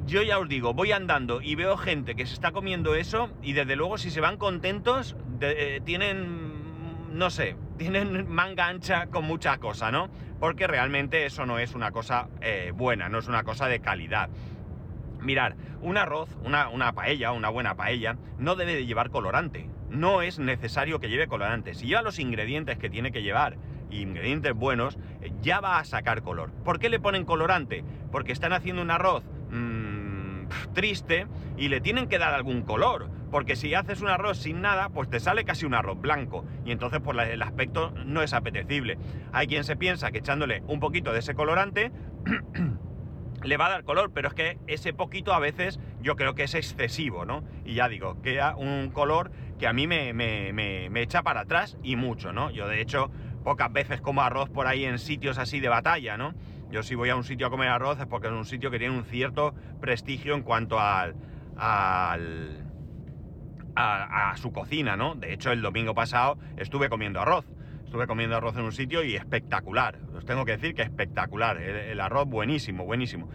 yo 0.08 0.22
ya 0.22 0.38
os 0.38 0.48
digo, 0.48 0.72
voy 0.72 0.92
andando 0.92 1.42
y 1.42 1.54
veo 1.54 1.76
gente 1.76 2.14
que 2.14 2.26
se 2.26 2.32
está 2.32 2.50
comiendo 2.50 2.94
eso 2.94 3.30
y 3.42 3.52
desde 3.52 3.76
luego 3.76 3.98
si 3.98 4.10
se 4.10 4.20
van 4.20 4.38
contentos, 4.38 5.16
eh, 5.40 5.80
tienen, 5.84 7.16
no 7.16 7.30
sé, 7.30 7.56
tienen 7.76 8.28
manga 8.28 8.66
ancha 8.66 9.06
con 9.08 9.24
mucha 9.24 9.58
cosa, 9.58 9.90
¿no? 9.90 10.08
Porque 10.40 10.66
realmente 10.66 11.26
eso 11.26 11.46
no 11.46 11.58
es 11.58 11.74
una 11.74 11.90
cosa 11.90 12.28
eh, 12.40 12.72
buena, 12.74 13.08
no 13.08 13.18
es 13.18 13.28
una 13.28 13.44
cosa 13.44 13.68
de 13.68 13.80
calidad. 13.80 14.30
Mirar, 15.20 15.56
un 15.82 15.96
arroz, 15.96 16.30
una, 16.44 16.68
una 16.68 16.92
paella, 16.92 17.32
una 17.32 17.48
buena 17.48 17.74
paella, 17.74 18.16
no 18.38 18.54
debe 18.54 18.76
de 18.76 18.86
llevar 18.86 19.10
colorante. 19.10 19.68
No 19.90 20.22
es 20.22 20.38
necesario 20.38 21.00
que 21.00 21.08
lleve 21.08 21.26
colorante. 21.26 21.74
Si 21.74 21.86
lleva 21.86 22.02
los 22.02 22.18
ingredientes 22.18 22.78
que 22.78 22.88
tiene 22.88 23.10
que 23.10 23.22
llevar, 23.22 23.56
ingredientes 23.90 24.54
buenos, 24.54 24.98
eh, 25.20 25.32
ya 25.40 25.60
va 25.60 25.78
a 25.78 25.84
sacar 25.84 26.22
color. 26.22 26.50
¿Por 26.64 26.78
qué 26.78 26.88
le 26.88 27.00
ponen 27.00 27.24
colorante? 27.24 27.84
Porque 28.10 28.32
están 28.32 28.52
haciendo 28.52 28.82
un 28.82 28.90
arroz 28.90 29.24
mmm, 29.50 30.46
triste 30.72 31.26
y 31.56 31.68
le 31.68 31.80
tienen 31.80 32.08
que 32.08 32.18
dar 32.18 32.34
algún 32.34 32.62
color. 32.62 33.10
Porque 33.30 33.56
si 33.56 33.74
haces 33.74 34.00
un 34.00 34.08
arroz 34.08 34.38
sin 34.38 34.62
nada, 34.62 34.88
pues 34.88 35.10
te 35.10 35.20
sale 35.20 35.44
casi 35.44 35.66
un 35.66 35.74
arroz 35.74 36.00
blanco. 36.00 36.44
Y 36.64 36.72
entonces 36.72 37.00
pues 37.02 37.16
el 37.28 37.42
aspecto 37.42 37.92
no 38.04 38.22
es 38.22 38.32
apetecible. 38.32 38.98
Hay 39.32 39.46
quien 39.46 39.64
se 39.64 39.76
piensa 39.76 40.10
que 40.10 40.18
echándole 40.18 40.62
un 40.66 40.80
poquito 40.80 41.12
de 41.12 41.18
ese 41.18 41.34
colorante 41.34 41.92
le 43.42 43.56
va 43.56 43.66
a 43.66 43.70
dar 43.70 43.84
color, 43.84 44.10
pero 44.12 44.28
es 44.28 44.34
que 44.34 44.58
ese 44.66 44.92
poquito 44.92 45.32
a 45.32 45.38
veces 45.38 45.78
yo 46.00 46.16
creo 46.16 46.34
que 46.34 46.44
es 46.44 46.54
excesivo, 46.54 47.24
¿no? 47.24 47.44
Y 47.64 47.74
ya 47.74 47.88
digo, 47.88 48.20
queda 48.22 48.56
un 48.56 48.90
color 48.90 49.30
que 49.58 49.66
a 49.66 49.72
mí 49.72 49.86
me, 49.86 50.12
me, 50.12 50.52
me, 50.52 50.88
me 50.90 51.02
echa 51.02 51.22
para 51.22 51.40
atrás 51.40 51.76
y 51.82 51.96
mucho, 51.96 52.32
¿no? 52.32 52.50
Yo 52.50 52.66
de 52.68 52.80
hecho 52.80 53.10
pocas 53.48 53.72
veces 53.72 54.02
como 54.02 54.20
arroz 54.20 54.50
por 54.50 54.66
ahí 54.66 54.84
en 54.84 54.98
sitios 54.98 55.38
así 55.38 55.58
de 55.58 55.70
batalla, 55.70 56.18
¿no? 56.18 56.34
Yo 56.70 56.82
si 56.82 56.94
voy 56.94 57.08
a 57.08 57.16
un 57.16 57.24
sitio 57.24 57.46
a 57.46 57.50
comer 57.50 57.70
arroz 57.70 57.98
es 57.98 58.04
porque 58.04 58.26
es 58.26 58.32
un 58.34 58.44
sitio 58.44 58.70
que 58.70 58.78
tiene 58.78 58.94
un 58.94 59.04
cierto 59.04 59.54
prestigio 59.80 60.34
en 60.34 60.42
cuanto 60.42 60.78
al, 60.78 61.14
al 61.56 62.62
a, 63.74 64.36
su 64.36 64.52
cocina, 64.52 64.98
¿no? 64.98 65.14
De 65.14 65.32
hecho, 65.32 65.50
el 65.50 65.62
domingo 65.62 65.94
pasado 65.94 66.36
estuve 66.58 66.90
comiendo 66.90 67.22
arroz. 67.22 67.46
Estuve 67.86 68.06
comiendo 68.06 68.36
arroz 68.36 68.54
en 68.58 68.64
un 68.64 68.72
sitio 68.72 69.02
y 69.02 69.16
espectacular. 69.16 69.98
Os 70.14 70.26
tengo 70.26 70.44
que 70.44 70.52
decir 70.52 70.74
que 70.74 70.82
espectacular. 70.82 71.56
El, 71.56 72.02
arroz 72.02 72.28
buenísimo, 72.28 72.84
buenísimo. 72.84 73.30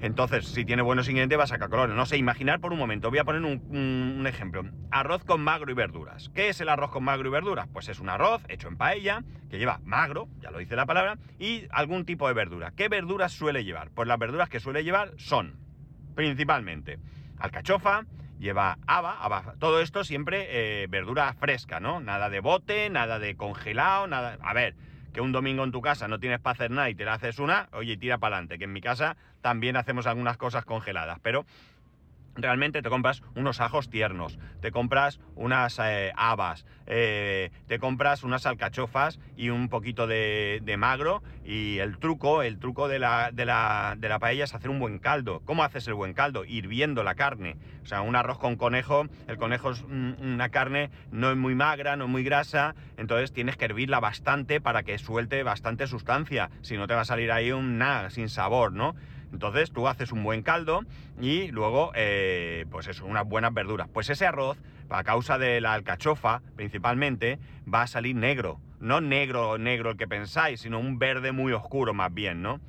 Entonces, 0.00 0.46
si 0.46 0.64
tiene 0.64 0.82
buenos 0.82 1.08
ingredientes, 1.08 1.38
va 1.38 1.44
a 1.44 1.48
sacar 1.48 1.70
colores. 1.70 1.96
No 1.96 2.06
sé, 2.06 2.16
imaginar 2.16 2.60
por 2.60 2.72
un 2.72 2.78
momento. 2.78 3.10
Voy 3.10 3.18
a 3.18 3.24
poner 3.24 3.42
un, 3.42 4.24
ejemplo. 4.26 4.62
Arroz 4.90 5.24
con 5.24 5.40
magro 5.40 5.72
y 5.72 5.74
verduras. 5.74 6.30
¿Qué 6.34 6.48
es 6.48 6.60
el 6.60 6.68
arroz 6.68 6.90
con 6.90 7.02
magro 7.02 7.28
y 7.28 7.32
verduras? 7.32 7.66
Pues 7.72 7.88
es 7.88 7.98
un 7.98 8.08
arroz 8.08 8.42
hecho 8.48 8.68
en 8.68 8.76
paella, 8.76 9.24
que 9.50 9.58
lleva 9.58 9.80
magro, 9.84 10.28
ya 10.40 10.50
lo 10.50 10.58
dice 10.58 10.76
la 10.76 10.86
palabra, 10.86 11.18
y 11.38 11.64
algún 11.70 12.04
tipo 12.04 12.28
de 12.28 12.34
verdura. 12.34 12.72
¿Qué 12.76 12.88
verduras 12.88 13.32
suele 13.32 13.64
llevar? 13.64 13.90
Pues 13.90 14.06
las 14.06 14.18
verduras 14.18 14.48
que 14.48 14.60
suele 14.60 14.84
llevar 14.84 15.12
son, 15.16 15.58
principalmente, 16.14 16.98
alcachofa, 17.38 18.04
lleva 18.38 18.78
haba, 18.86 19.54
todo 19.58 19.80
esto 19.80 20.04
siempre 20.04 20.46
eh, 20.82 20.86
verdura 20.88 21.32
fresca, 21.34 21.80
¿no? 21.80 22.00
Nada 22.00 22.30
de 22.30 22.40
bote, 22.40 22.88
nada 22.88 23.18
de 23.18 23.36
congelado, 23.36 24.06
nada... 24.06 24.38
A 24.40 24.54
ver, 24.54 24.76
que 25.18 25.22
un 25.22 25.32
domingo 25.32 25.64
en 25.64 25.72
tu 25.72 25.80
casa 25.80 26.06
no 26.06 26.20
tienes 26.20 26.38
para 26.38 26.52
hacer 26.52 26.70
nada 26.70 26.90
y 26.90 26.94
te 26.94 27.04
la 27.04 27.14
haces 27.14 27.40
una, 27.40 27.68
oye, 27.72 27.96
tira 27.96 28.18
para 28.18 28.36
adelante, 28.36 28.56
que 28.56 28.66
en 28.66 28.72
mi 28.72 28.80
casa 28.80 29.16
también 29.40 29.76
hacemos 29.76 30.06
algunas 30.06 30.36
cosas 30.36 30.64
congeladas, 30.64 31.18
pero 31.24 31.44
realmente 32.34 32.82
te 32.82 32.88
compras 32.88 33.22
unos 33.34 33.60
ajos 33.60 33.88
tiernos, 33.90 34.38
te 34.60 34.70
compras 34.70 35.20
unas 35.34 35.78
eh, 35.78 36.12
habas, 36.16 36.66
eh, 36.86 37.50
te 37.66 37.78
compras 37.78 38.22
unas 38.22 38.46
alcachofas 38.46 39.18
y 39.36 39.50
un 39.50 39.68
poquito 39.68 40.06
de, 40.06 40.76
magro 40.78 41.22
y 41.44 41.78
el 41.78 41.98
truco, 41.98 42.42
el 42.42 42.58
truco 42.58 42.88
de 42.88 42.98
la, 42.98 43.30
de, 43.32 43.44
la, 43.44 43.94
de 43.98 44.08
la, 44.08 44.18
paella 44.18 44.44
es 44.44 44.54
hacer 44.54 44.70
un 44.70 44.78
buen 44.78 44.98
caldo. 44.98 45.42
¿Cómo 45.44 45.64
haces 45.64 45.88
el 45.88 45.94
buen 45.94 46.14
caldo? 46.14 46.44
Hirviendo 46.44 47.02
la 47.02 47.14
carne. 47.14 47.56
O 47.82 47.86
sea, 47.86 48.02
un 48.02 48.16
arroz 48.16 48.38
con 48.38 48.56
conejo, 48.56 49.06
el 49.26 49.38
conejo 49.38 49.70
es 49.70 49.82
una 49.82 50.50
carne 50.50 50.90
no 51.10 51.30
es 51.30 51.36
muy 51.36 51.54
magra, 51.54 51.96
no 51.96 52.04
es 52.04 52.10
muy 52.10 52.22
grasa, 52.22 52.74
entonces 52.96 53.32
tienes 53.32 53.56
que 53.56 53.64
hervirla 53.64 54.00
bastante 54.00 54.60
para 54.60 54.82
que 54.82 54.98
suelte 54.98 55.42
bastante 55.42 55.86
sustancia, 55.86 56.50
si 56.60 56.76
no 56.76 56.86
te 56.86 56.94
va 56.94 57.02
a 57.02 57.04
salir 57.04 57.32
ahí 57.32 57.52
un 57.52 57.78
nada, 57.78 58.10
sin 58.10 58.28
sabor, 58.28 58.72
¿no? 58.72 58.94
Entonces 59.32 59.70
tú 59.70 59.88
haces 59.88 60.12
un 60.12 60.22
buen 60.24 60.42
caldo 60.42 60.82
y 61.20 61.48
luego, 61.48 61.92
eh, 61.94 62.66
pues 62.70 62.86
eso, 62.88 63.04
unas 63.06 63.26
buenas 63.26 63.52
verduras. 63.52 63.88
Pues 63.92 64.08
ese 64.10 64.26
arroz, 64.26 64.58
a 64.90 65.04
causa 65.04 65.38
de 65.38 65.60
la 65.60 65.74
alcachofa 65.74 66.42
principalmente, 66.56 67.38
va 67.72 67.82
a 67.82 67.86
salir 67.86 68.16
negro. 68.16 68.60
No 68.80 69.00
negro, 69.00 69.58
negro 69.58 69.90
el 69.90 69.96
que 69.96 70.08
pensáis, 70.08 70.60
sino 70.60 70.78
un 70.78 70.98
verde 70.98 71.32
muy 71.32 71.52
oscuro 71.52 71.94
más 71.94 72.12
bien, 72.14 72.42
¿no? 72.42 72.60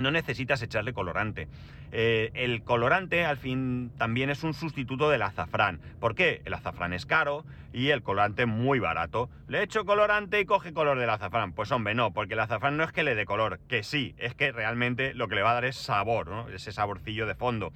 no 0.00 0.10
necesitas 0.10 0.62
echarle 0.62 0.92
colorante. 0.92 1.48
Eh, 1.96 2.32
el 2.34 2.64
colorante 2.64 3.24
al 3.24 3.36
fin 3.36 3.92
también 3.96 4.28
es 4.28 4.42
un 4.42 4.52
sustituto 4.52 5.10
del 5.10 5.22
azafrán. 5.22 5.80
¿Por 6.00 6.16
qué? 6.16 6.42
El 6.44 6.52
azafrán 6.54 6.92
es 6.92 7.06
caro 7.06 7.44
y 7.72 7.90
el 7.90 8.02
colorante 8.02 8.46
muy 8.46 8.80
barato. 8.80 9.30
¿Le 9.46 9.62
echo 9.62 9.84
colorante 9.84 10.40
y 10.40 10.44
coge 10.44 10.72
color 10.72 10.98
del 10.98 11.08
azafrán? 11.08 11.52
Pues 11.52 11.70
hombre, 11.70 11.94
no, 11.94 12.12
porque 12.12 12.34
el 12.34 12.40
azafrán 12.40 12.76
no 12.76 12.82
es 12.82 12.90
que 12.90 13.04
le 13.04 13.14
dé 13.14 13.24
color, 13.26 13.60
que 13.68 13.84
sí, 13.84 14.16
es 14.18 14.34
que 14.34 14.50
realmente 14.50 15.14
lo 15.14 15.28
que 15.28 15.36
le 15.36 15.42
va 15.42 15.52
a 15.52 15.54
dar 15.54 15.66
es 15.66 15.76
sabor, 15.76 16.46
ese 16.52 16.72
saborcillo 16.72 17.28
de 17.28 17.36
fondo. 17.36 17.72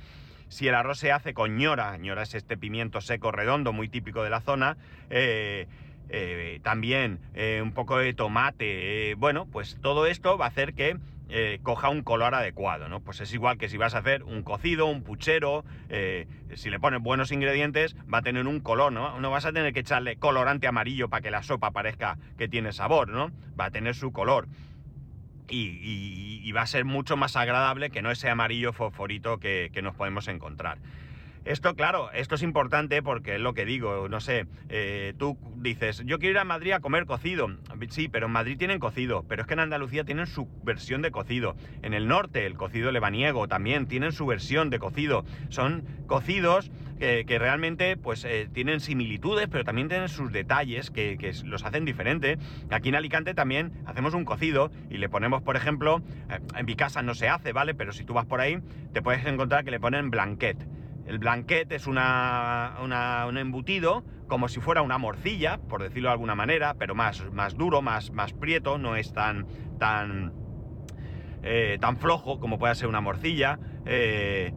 Si 0.48 0.66
el 0.66 0.74
arroz 0.74 0.98
se 0.98 1.12
hace 1.12 1.32
con 1.32 1.56
ñora, 1.56 1.96
ñora 1.96 2.22
es 2.22 2.34
este 2.34 2.56
pimiento 2.56 3.00
seco 3.00 3.30
redondo 3.30 3.72
muy 3.72 3.88
típico 3.88 4.24
de 4.24 4.30
la 4.30 4.40
zona, 4.40 4.78
eh, 5.10 5.68
eh, 6.08 6.58
también 6.64 7.20
un 7.62 7.70
poco 7.70 7.98
de 7.98 8.14
tomate, 8.14 9.14
bueno, 9.14 9.46
pues 9.46 9.78
todo 9.80 10.06
esto 10.06 10.36
va 10.36 10.46
a 10.46 10.48
hacer 10.48 10.74
que 10.74 10.96
eh, 11.30 11.58
coja 11.62 11.88
un 11.90 12.02
color 12.02 12.34
adecuado, 12.34 12.88
¿no? 12.88 13.00
Pues 13.00 13.20
es 13.20 13.32
igual 13.34 13.58
que 13.58 13.68
si 13.68 13.76
vas 13.76 13.94
a 13.94 13.98
hacer 13.98 14.22
un 14.22 14.42
cocido, 14.42 14.86
un 14.86 15.02
puchero, 15.02 15.64
eh, 15.88 16.26
si 16.54 16.70
le 16.70 16.80
pones 16.80 17.02
buenos 17.02 17.32
ingredientes, 17.32 17.96
va 18.12 18.18
a 18.18 18.22
tener 18.22 18.46
un 18.46 18.60
color, 18.60 18.92
¿no? 18.92 19.20
No 19.20 19.30
vas 19.30 19.44
a 19.44 19.52
tener 19.52 19.72
que 19.72 19.80
echarle 19.80 20.16
colorante 20.16 20.66
amarillo 20.66 21.08
para 21.08 21.20
que 21.20 21.30
la 21.30 21.42
sopa 21.42 21.70
parezca 21.70 22.16
que 22.38 22.48
tiene 22.48 22.72
sabor, 22.72 23.08
¿no? 23.08 23.30
Va 23.58 23.66
a 23.66 23.70
tener 23.70 23.94
su 23.94 24.12
color. 24.12 24.48
Y, 25.50 26.50
va 26.52 26.62
a 26.62 26.66
ser 26.66 26.86
mucho 26.86 27.16
más 27.16 27.36
agradable 27.36 27.90
que 27.90 28.02
no 28.02 28.10
ese 28.10 28.28
amarillo 28.30 28.72
fosforito 28.72 29.38
que 29.38 29.80
nos 29.82 29.94
podemos 29.94 30.26
encontrar. 30.28 30.78
Esto, 31.48 31.74
claro, 31.74 32.10
esto 32.12 32.34
es 32.34 32.42
importante 32.42 33.02
porque 33.02 33.36
es 33.36 33.40
lo 33.40 33.54
que 33.54 33.64
digo, 33.64 34.06
no 34.10 34.20
sé, 34.20 34.44
eh, 34.68 35.14
tú 35.16 35.38
dices, 35.56 36.02
yo 36.04 36.18
quiero 36.18 36.32
ir 36.32 36.38
a 36.40 36.44
Madrid 36.44 36.72
a 36.72 36.80
comer 36.80 37.06
cocido. 37.06 37.48
Sí, 37.88 38.10
pero 38.10 38.26
en 38.26 38.32
Madrid 38.32 38.58
tienen 38.58 38.78
cocido, 38.78 39.24
pero 39.26 39.40
es 39.40 39.48
que 39.48 39.54
en 39.54 39.60
Andalucía 39.60 40.04
tienen 40.04 40.26
su 40.26 40.46
versión 40.62 41.00
de 41.00 41.10
cocido. 41.10 41.56
En 41.80 41.94
el 41.94 42.06
norte, 42.06 42.44
el 42.44 42.52
cocido 42.52 42.92
lebaniego 42.92 43.48
también 43.48 43.86
tienen 43.86 44.12
su 44.12 44.26
versión 44.26 44.68
de 44.68 44.78
cocido. 44.78 45.24
Son 45.48 45.86
cocidos 46.06 46.70
que, 46.98 47.24
realmente 47.38 47.96
pues 47.96 48.26
eh, 48.26 48.50
tienen 48.52 48.80
similitudes, 48.80 49.48
pero 49.50 49.64
también 49.64 49.88
tienen 49.88 50.10
sus 50.10 50.30
detalles 50.30 50.90
que, 50.90 51.16
los 51.46 51.64
hacen 51.64 51.86
diferentes. 51.86 52.38
Aquí 52.68 52.90
en 52.90 52.94
Alicante 52.94 53.32
también 53.32 53.72
hacemos 53.86 54.12
un 54.12 54.26
cocido 54.26 54.70
y 54.90 54.98
le 54.98 55.08
ponemos, 55.08 55.40
por 55.40 55.56
ejemplo, 55.56 56.02
eh, 56.28 56.40
en 56.56 56.66
mi 56.66 56.76
casa 56.76 57.00
no 57.00 57.14
se 57.14 57.30
hace, 57.30 57.54
¿vale? 57.54 57.74
Pero 57.74 57.92
si 57.92 58.04
tú 58.04 58.12
vas 58.12 58.26
por 58.26 58.42
ahí, 58.42 58.58
te 58.92 59.00
puedes 59.00 59.24
encontrar 59.24 59.64
que 59.64 59.70
le 59.70 59.80
ponen 59.80 60.10
blanquet. 60.10 60.58
El 61.08 61.18
blanquet 61.18 61.72
es 61.72 61.86
una, 61.86 62.76
un 62.82 63.38
embutido 63.38 64.04
como 64.26 64.48
si 64.48 64.60
fuera 64.60 64.82
una 64.82 64.98
morcilla, 64.98 65.56
por 65.56 65.82
decirlo 65.82 66.10
de 66.10 66.12
alguna 66.12 66.34
manera, 66.34 66.74
pero 66.74 66.94
más, 66.94 67.24
más 67.32 67.56
duro, 67.56 67.80
más, 67.80 68.12
más 68.12 68.34
prieto, 68.34 68.76
no 68.76 68.94
es 68.94 69.14
tan, 69.14 69.46
tan, 69.78 70.34
eh, 71.42 71.78
tan 71.80 71.96
flojo 71.96 72.38
como 72.38 72.58
puede 72.58 72.74
ser 72.74 72.88
una 72.88 73.00
morcilla. 73.00 73.58
Eh, 73.86 74.52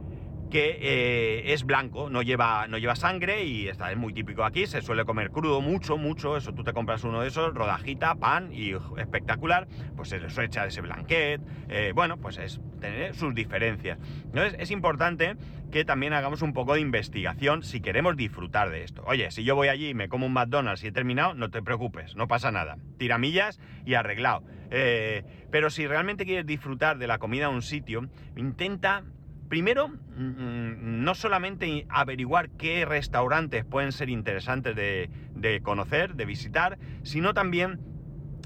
que 0.51 0.77
eh, 0.81 1.53
es 1.53 1.63
blanco, 1.63 2.09
no 2.09 2.21
lleva, 2.21 2.67
no 2.67 2.77
lleva 2.77 2.95
sangre 2.95 3.45
y 3.45 3.69
está, 3.69 3.89
es 3.91 3.97
muy 3.97 4.13
típico 4.13 4.43
aquí, 4.43 4.67
se 4.67 4.81
suele 4.81 5.05
comer 5.05 5.31
crudo 5.31 5.61
mucho, 5.61 5.97
mucho, 5.97 6.35
eso 6.35 6.53
tú 6.53 6.63
te 6.63 6.73
compras 6.73 7.03
uno 7.05 7.21
de 7.21 7.29
esos, 7.29 7.53
rodajita, 7.53 8.15
pan 8.15 8.53
y 8.53 8.73
espectacular, 8.97 9.67
pues 9.95 10.09
se 10.09 10.19
les 10.19 10.37
echa 10.37 10.65
ese 10.65 10.81
blanquet, 10.81 11.41
eh, 11.69 11.93
bueno, 11.95 12.17
pues 12.17 12.37
es 12.37 12.59
tener 12.81 13.15
sus 13.15 13.33
diferencias. 13.33 13.97
Entonces 14.25 14.55
es 14.59 14.71
importante 14.71 15.37
que 15.71 15.85
también 15.85 16.11
hagamos 16.11 16.41
un 16.41 16.51
poco 16.51 16.73
de 16.73 16.81
investigación 16.81 17.63
si 17.63 17.79
queremos 17.79 18.17
disfrutar 18.17 18.69
de 18.69 18.83
esto. 18.83 19.03
Oye, 19.07 19.31
si 19.31 19.45
yo 19.45 19.55
voy 19.55 19.69
allí 19.69 19.89
y 19.89 19.93
me 19.93 20.09
como 20.09 20.25
un 20.25 20.33
McDonald's 20.33 20.83
y 20.83 20.87
he 20.87 20.91
terminado, 20.91 21.33
no 21.33 21.49
te 21.49 21.61
preocupes, 21.61 22.17
no 22.17 22.27
pasa 22.27 22.51
nada, 22.51 22.77
tiramillas 22.97 23.61
y 23.85 23.93
arreglado. 23.93 24.43
Eh, 24.69 25.23
pero 25.49 25.69
si 25.69 25.87
realmente 25.87 26.25
quieres 26.25 26.45
disfrutar 26.45 26.97
de 26.97 27.07
la 27.07 27.19
comida 27.19 27.47
de 27.47 27.53
un 27.53 27.61
sitio, 27.61 28.09
intenta 28.35 29.03
Primero, 29.51 29.89
mm, 29.89 31.03
no 31.03 31.13
solamente 31.13 31.85
averiguar 31.89 32.51
qué 32.51 32.85
restaurantes 32.85 33.65
pueden 33.65 33.91
ser 33.91 34.09
interesantes 34.09 34.77
de, 34.77 35.59
conocer, 35.61 36.15
de 36.15 36.23
visitar, 36.23 36.77
sino 37.03 37.33
también 37.33 37.81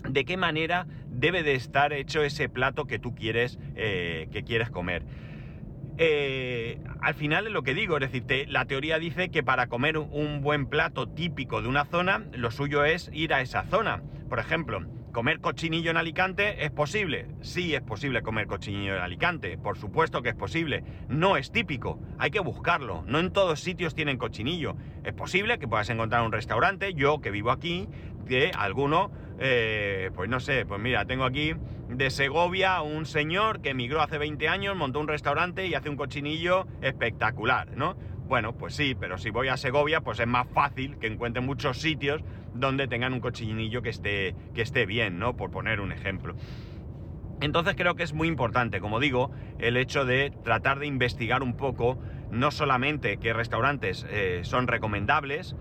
de 0.10 0.26
qué 0.26 0.36
manera 0.36 0.88
debe 1.08 1.44
de 1.44 1.54
estar 1.54 1.94
hecho 1.94 2.24
ese 2.24 2.50
plato 2.50 2.86
que 2.86 2.98
tú 2.98 3.14
quieres, 3.14 3.60
eh, 3.76 4.30
que 4.32 4.42
quieres 4.42 4.72
comer. 4.72 5.04
Eh, 6.00 6.80
al 7.02 7.14
final 7.14 7.46
es 7.46 7.54
lo 7.54 7.62
que 7.62 7.76
digo, 7.76 8.00
es 8.00 8.12
decir, 8.12 8.50
la 8.50 8.66
teoría 8.66 8.98
dice 8.98 9.30
que 9.30 9.44
para 9.44 9.68
comer 9.68 10.00
un 10.00 10.42
buen 10.42 10.66
plato 10.66 11.08
típico 11.08 11.62
de 11.62 11.68
una 11.68 11.86
zona, 11.86 12.26
lo 12.34 12.50
suyo 12.50 12.84
es 12.84 13.12
ir 13.14 13.32
a 13.32 13.42
esa 13.42 13.62
zona. 13.66 14.02
Por 14.28 14.40
ejemplo, 14.40 14.84
¿Comer 15.16 15.40
cochinillo 15.40 15.92
en 15.92 15.96
Alicante 15.96 16.66
es 16.66 16.72
posible? 16.72 17.28
Sí, 17.40 17.74
es 17.74 17.82
posible 17.82 18.22
comer 18.22 18.48
cochinillo 18.48 18.98
en 18.98 19.02
Alicante, 19.02 19.58
por 19.58 19.78
supuesto 19.78 20.22
que 20.22 20.28
es 20.28 20.36
posible. 20.36 20.84
No 21.08 21.38
es 21.38 21.54
típico, 21.54 22.02
hay 22.18 22.32
que 22.32 22.42
buscarlo. 22.42 23.02
No 23.08 23.20
en 23.20 23.32
todos 23.32 23.62
sitios 23.62 23.96
tienen 23.96 24.18
cochinillo. 24.18 24.76
Es 25.06 25.14
posible 25.14 25.58
que 25.58 25.70
puedas 25.70 25.90
encontrar 25.90 26.22
un 26.24 26.34
restaurante, 26.34 26.94
yo 26.96 27.22
que 27.22 27.32
vivo 27.32 27.52
aquí, 27.52 27.88
que 28.28 28.52
alguno, 28.54 29.10
eh, 29.40 30.12
pues 30.16 30.30
no 30.30 30.42
sé, 30.42 30.66
pues 30.66 30.82
mira, 30.82 31.06
tengo 31.06 31.24
aquí 31.24 31.54
de 31.88 32.10
Segovia 32.10 32.82
un 32.82 33.06
señor 33.06 33.62
que 33.62 33.70
emigró 33.70 34.02
hace 34.02 34.18
20 34.18 34.50
años, 34.50 34.76
montó 34.76 35.00
un 35.00 35.08
restaurante 35.08 35.66
y 35.66 35.76
hace 35.76 35.90
un 35.90 35.96
cochinillo 35.96 36.68
espectacular, 36.82 37.70
¿no? 37.78 37.96
Bueno, 38.28 38.58
pues 38.58 38.76
sí, 38.76 38.96
pero 39.00 39.18
si 39.18 39.30
voy 39.30 39.50
a 39.50 39.56
Segovia, 39.56 40.02
pues 40.02 40.20
es 40.20 40.28
más 40.28 40.48
fácil 40.50 40.98
que 40.98 41.08
encuentre 41.08 41.42
muchos 41.42 41.80
sitios 41.80 42.22
donde 42.56 42.88
tengan 42.88 43.14
un 43.14 43.20
cochinillo 43.20 43.82
que 43.82 43.90
esté, 43.90 44.36
que 44.54 44.62
esté 44.62 44.86
bien, 44.86 45.20
¿no? 45.20 45.36
Por 45.36 45.52
poner 45.52 45.80
un 45.80 45.92
ejemplo. 45.92 46.36
Entonces 47.42 47.76
creo 47.76 47.96
que 47.96 48.04
es 48.04 48.14
muy 48.14 48.28
importante, 48.28 48.80
como 48.80 49.00
digo, 49.00 49.30
el 49.60 49.78
hecho 49.78 50.06
de 50.06 50.32
tratar 50.44 50.80
de 50.80 50.88
investigar 50.88 51.44
un 51.44 51.56
poco, 51.56 52.00
no 52.32 52.50
solamente 52.50 53.18
qué 53.18 53.34
restaurantes 53.34 54.06
eh, 54.10 54.42
son 54.44 54.68
recomendables, 54.68 55.56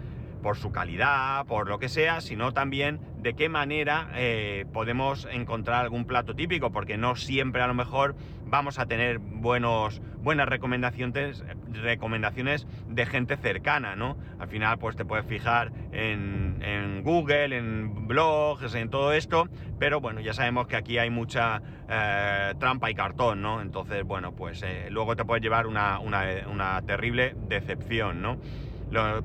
por 0.45 0.59
su 0.59 0.73
calidad, 0.73 1.47
por 1.47 1.69
lo 1.69 1.79
que 1.79 1.89
sea, 1.89 2.21
sino 2.21 2.53
también 2.53 3.01
de 3.17 3.33
qué 3.33 3.49
manera 3.49 4.11
eh, 4.13 4.67
podemos 4.75 5.27
encontrar 5.33 5.83
algún 5.83 6.05
plato 6.05 6.35
típico, 6.35 6.71
porque 6.71 6.99
no 6.99 7.17
siempre 7.17 7.63
a 7.63 7.67
lo 7.67 7.73
mejor 7.73 8.15
vamos 8.45 8.79
a 8.79 8.85
tener 8.85 9.21
buenos, 9.21 10.03
buenas 10.19 10.47
recomendaciones, 10.47 11.43
recomendaciones 11.73 12.67
de 12.87 13.07
gente 13.07 13.39
cercana, 13.39 13.97
¿no? 13.97 14.19
Al 14.39 14.49
final, 14.49 14.77
pues 14.77 14.97
te 14.97 15.07
puedes 15.07 15.25
fijar 15.25 15.73
en, 15.93 17.03
Google, 17.03 17.57
en 17.57 18.07
blogs, 18.07 18.75
en 18.75 18.91
todo 18.91 19.15
esto, 19.15 19.49
pero 19.79 20.03
bueno, 20.03 20.21
ya 20.21 20.35
sabemos 20.35 20.67
que 20.67 20.77
aquí 20.77 20.99
hay 20.99 21.09
mucha 21.09 21.63
eh, 21.89 22.53
trampa 22.61 22.91
y 22.91 22.95
cartón, 22.95 23.41
¿no? 23.41 23.63
Entonces, 23.63 24.05
bueno, 24.05 24.33
pues 24.33 24.63
eh, 24.63 24.89
luego 24.91 25.17
te 25.17 25.25
puedes 25.25 25.43
llevar 25.43 25.67
una, 25.67 26.01
una 26.01 26.83
terrible 26.83 27.35
decepción, 27.49 28.21
¿no? 28.21 28.37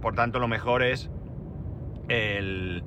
Por 0.01 0.15
tanto, 0.15 0.39
lo 0.39 0.47
mejor 0.47 0.83
es 0.83 1.09
el, 2.09 2.83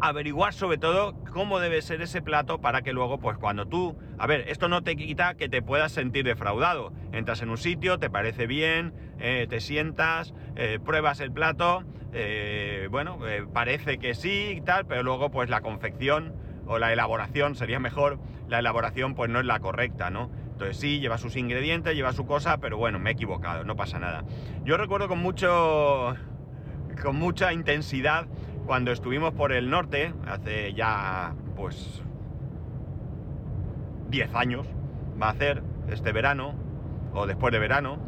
averiguar 0.00 0.52
sobre 0.52 0.78
todo 0.78 1.14
cómo 1.32 1.58
debe 1.60 1.80
ser 1.82 2.02
ese 2.02 2.22
plato 2.22 2.60
para 2.60 2.82
que 2.82 2.92
luego, 2.92 3.18
pues 3.18 3.38
cuando 3.38 3.66
tú, 3.66 3.96
a 4.18 4.26
ver, 4.26 4.44
esto 4.48 4.68
no 4.68 4.82
te 4.82 4.96
quita 4.96 5.34
que 5.34 5.48
te 5.48 5.62
puedas 5.62 5.92
sentir 5.92 6.24
defraudado. 6.24 6.92
Entras 7.12 7.42
en 7.42 7.50
un 7.50 7.58
sitio, 7.58 7.98
te 7.98 8.10
parece 8.10 8.46
bien, 8.46 8.92
eh, 9.18 9.46
te 9.48 9.60
sientas, 9.60 10.34
eh, 10.56 10.78
pruebas 10.84 11.20
el 11.20 11.32
plato, 11.32 11.84
eh, 12.12 12.88
bueno, 12.90 13.18
parece 13.52 13.98
que 13.98 14.14
sí 14.14 14.54
y 14.58 14.60
tal, 14.60 14.86
pero 14.86 15.02
luego 15.02 15.30
pues 15.30 15.48
la 15.48 15.60
confección 15.60 16.34
o 16.66 16.78
la 16.78 16.92
elaboración, 16.92 17.54
sería 17.54 17.80
mejor, 17.80 18.18
la 18.48 18.58
elaboración 18.58 19.14
pues 19.14 19.30
no 19.30 19.40
es 19.40 19.46
la 19.46 19.60
correcta, 19.60 20.10
¿no? 20.10 20.30
Entonces 20.54 20.76
sí, 20.76 21.00
lleva 21.00 21.18
sus 21.18 21.34
ingredientes, 21.34 21.96
lleva 21.96 22.12
su 22.12 22.26
cosa, 22.26 22.58
pero 22.58 22.78
bueno, 22.78 23.00
me 23.00 23.10
he 23.10 23.12
equivocado, 23.14 23.64
no 23.64 23.74
pasa 23.74 23.98
nada. 23.98 24.22
Yo 24.64 24.76
recuerdo 24.76 25.08
con 25.08 25.18
mucho, 25.18 26.14
con 27.02 27.16
mucha 27.16 27.52
intensidad 27.52 28.28
cuando 28.64 28.92
estuvimos 28.92 29.34
por 29.34 29.50
el 29.50 29.68
norte, 29.68 30.14
hace 30.28 30.72
ya 30.72 31.34
pues 31.56 32.02
10 34.10 34.32
años, 34.36 34.64
va 35.20 35.26
a 35.26 35.30
hacer 35.30 35.60
este 35.88 36.12
verano, 36.12 36.54
o 37.12 37.26
después 37.26 37.52
de 37.52 37.58
verano, 37.58 37.98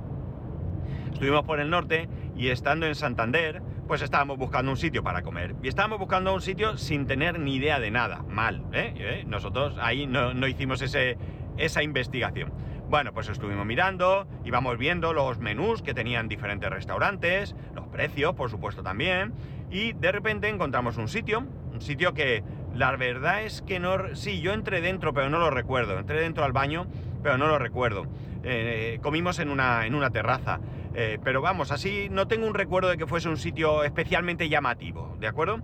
estuvimos 1.12 1.42
por 1.42 1.58
el 1.58 1.68
norte 1.68 2.08
y 2.36 2.50
estando 2.50 2.86
en 2.86 2.94
Santander, 2.94 3.60
pues 3.88 4.02
estábamos 4.02 4.38
buscando 4.38 4.70
un 4.70 4.76
sitio 4.76 5.02
para 5.02 5.22
comer. 5.22 5.56
Y 5.64 5.68
estábamos 5.68 5.98
buscando 5.98 6.32
un 6.32 6.40
sitio 6.40 6.76
sin 6.76 7.08
tener 7.08 7.40
ni 7.40 7.56
idea 7.56 7.80
de 7.80 7.90
nada. 7.90 8.22
Mal, 8.28 8.62
¿eh? 8.72 8.94
¿Eh? 8.96 9.24
Nosotros 9.26 9.76
ahí 9.80 10.06
no, 10.06 10.32
no 10.32 10.46
hicimos 10.46 10.80
ese, 10.80 11.18
esa 11.56 11.82
investigación. 11.82 12.52
Bueno, 12.88 13.12
pues 13.12 13.28
estuvimos 13.28 13.66
mirando, 13.66 14.28
íbamos 14.44 14.78
viendo 14.78 15.12
los 15.12 15.38
menús 15.38 15.82
que 15.82 15.92
tenían 15.92 16.28
diferentes 16.28 16.70
restaurantes, 16.70 17.56
los 17.74 17.88
precios, 17.88 18.34
por 18.34 18.48
supuesto, 18.48 18.84
también, 18.84 19.34
y 19.70 19.92
de 19.92 20.12
repente 20.12 20.48
encontramos 20.48 20.96
un 20.96 21.08
sitio, 21.08 21.44
un 21.72 21.80
sitio 21.80 22.14
que 22.14 22.44
la 22.74 22.94
verdad 22.96 23.42
es 23.42 23.62
que 23.62 23.80
no... 23.80 24.14
Sí, 24.14 24.40
yo 24.40 24.52
entré 24.52 24.80
dentro, 24.80 25.12
pero 25.12 25.28
no 25.30 25.38
lo 25.38 25.50
recuerdo, 25.50 25.98
entré 25.98 26.20
dentro 26.20 26.44
al 26.44 26.52
baño, 26.52 26.86
pero 27.22 27.38
no 27.38 27.48
lo 27.48 27.58
recuerdo. 27.58 28.06
Eh, 28.44 29.00
comimos 29.02 29.40
en 29.40 29.50
una, 29.50 29.86
en 29.86 29.96
una 29.96 30.10
terraza, 30.10 30.60
eh, 30.94 31.18
pero 31.24 31.42
vamos, 31.42 31.72
así 31.72 32.08
no 32.08 32.28
tengo 32.28 32.46
un 32.46 32.54
recuerdo 32.54 32.88
de 32.88 32.96
que 32.96 33.06
fuese 33.06 33.28
un 33.28 33.36
sitio 33.36 33.82
especialmente 33.82 34.48
llamativo, 34.48 35.16
¿de 35.18 35.26
acuerdo? 35.26 35.60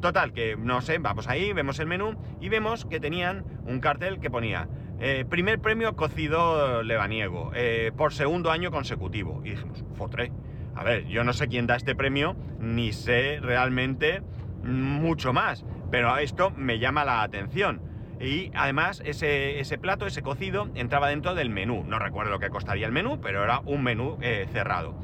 Total, 0.00 0.32
que 0.32 0.56
no 0.56 0.80
sé, 0.80 0.98
vamos 0.98 1.28
ahí, 1.28 1.52
vemos 1.52 1.78
el 1.78 1.86
menú 1.86 2.16
y 2.40 2.48
vemos 2.48 2.84
que 2.84 2.98
tenían 2.98 3.44
un 3.64 3.78
cartel 3.78 4.18
que 4.18 4.28
ponía 4.28 4.68
eh, 5.00 5.24
primer 5.28 5.60
premio 5.60 5.96
cocido 5.96 6.82
lebaniego, 6.82 7.50
eh, 7.54 7.92
por 7.96 8.12
segundo 8.12 8.50
año 8.50 8.70
consecutivo. 8.70 9.40
Y 9.44 9.50
dijimos, 9.50 9.84
fotre. 9.96 10.32
A 10.74 10.82
ver, 10.82 11.06
yo 11.06 11.22
no 11.24 11.32
sé 11.32 11.48
quién 11.48 11.66
da 11.66 11.76
este 11.76 11.94
premio, 11.94 12.36
ni 12.58 12.92
sé 12.92 13.38
realmente 13.40 14.22
mucho 14.64 15.32
más, 15.32 15.64
pero 15.90 16.16
esto 16.18 16.50
me 16.56 16.78
llama 16.78 17.04
la 17.04 17.22
atención. 17.22 17.80
Y 18.20 18.50
además 18.54 19.02
ese, 19.04 19.60
ese 19.60 19.78
plato, 19.78 20.06
ese 20.06 20.22
cocido, 20.22 20.68
entraba 20.74 21.08
dentro 21.08 21.34
del 21.34 21.50
menú. 21.50 21.84
No 21.86 21.98
recuerdo 21.98 22.30
lo 22.32 22.38
que 22.38 22.48
costaría 22.50 22.86
el 22.86 22.92
menú, 22.92 23.20
pero 23.20 23.44
era 23.44 23.60
un 23.60 23.82
menú 23.82 24.18
eh, 24.20 24.46
cerrado. 24.52 24.94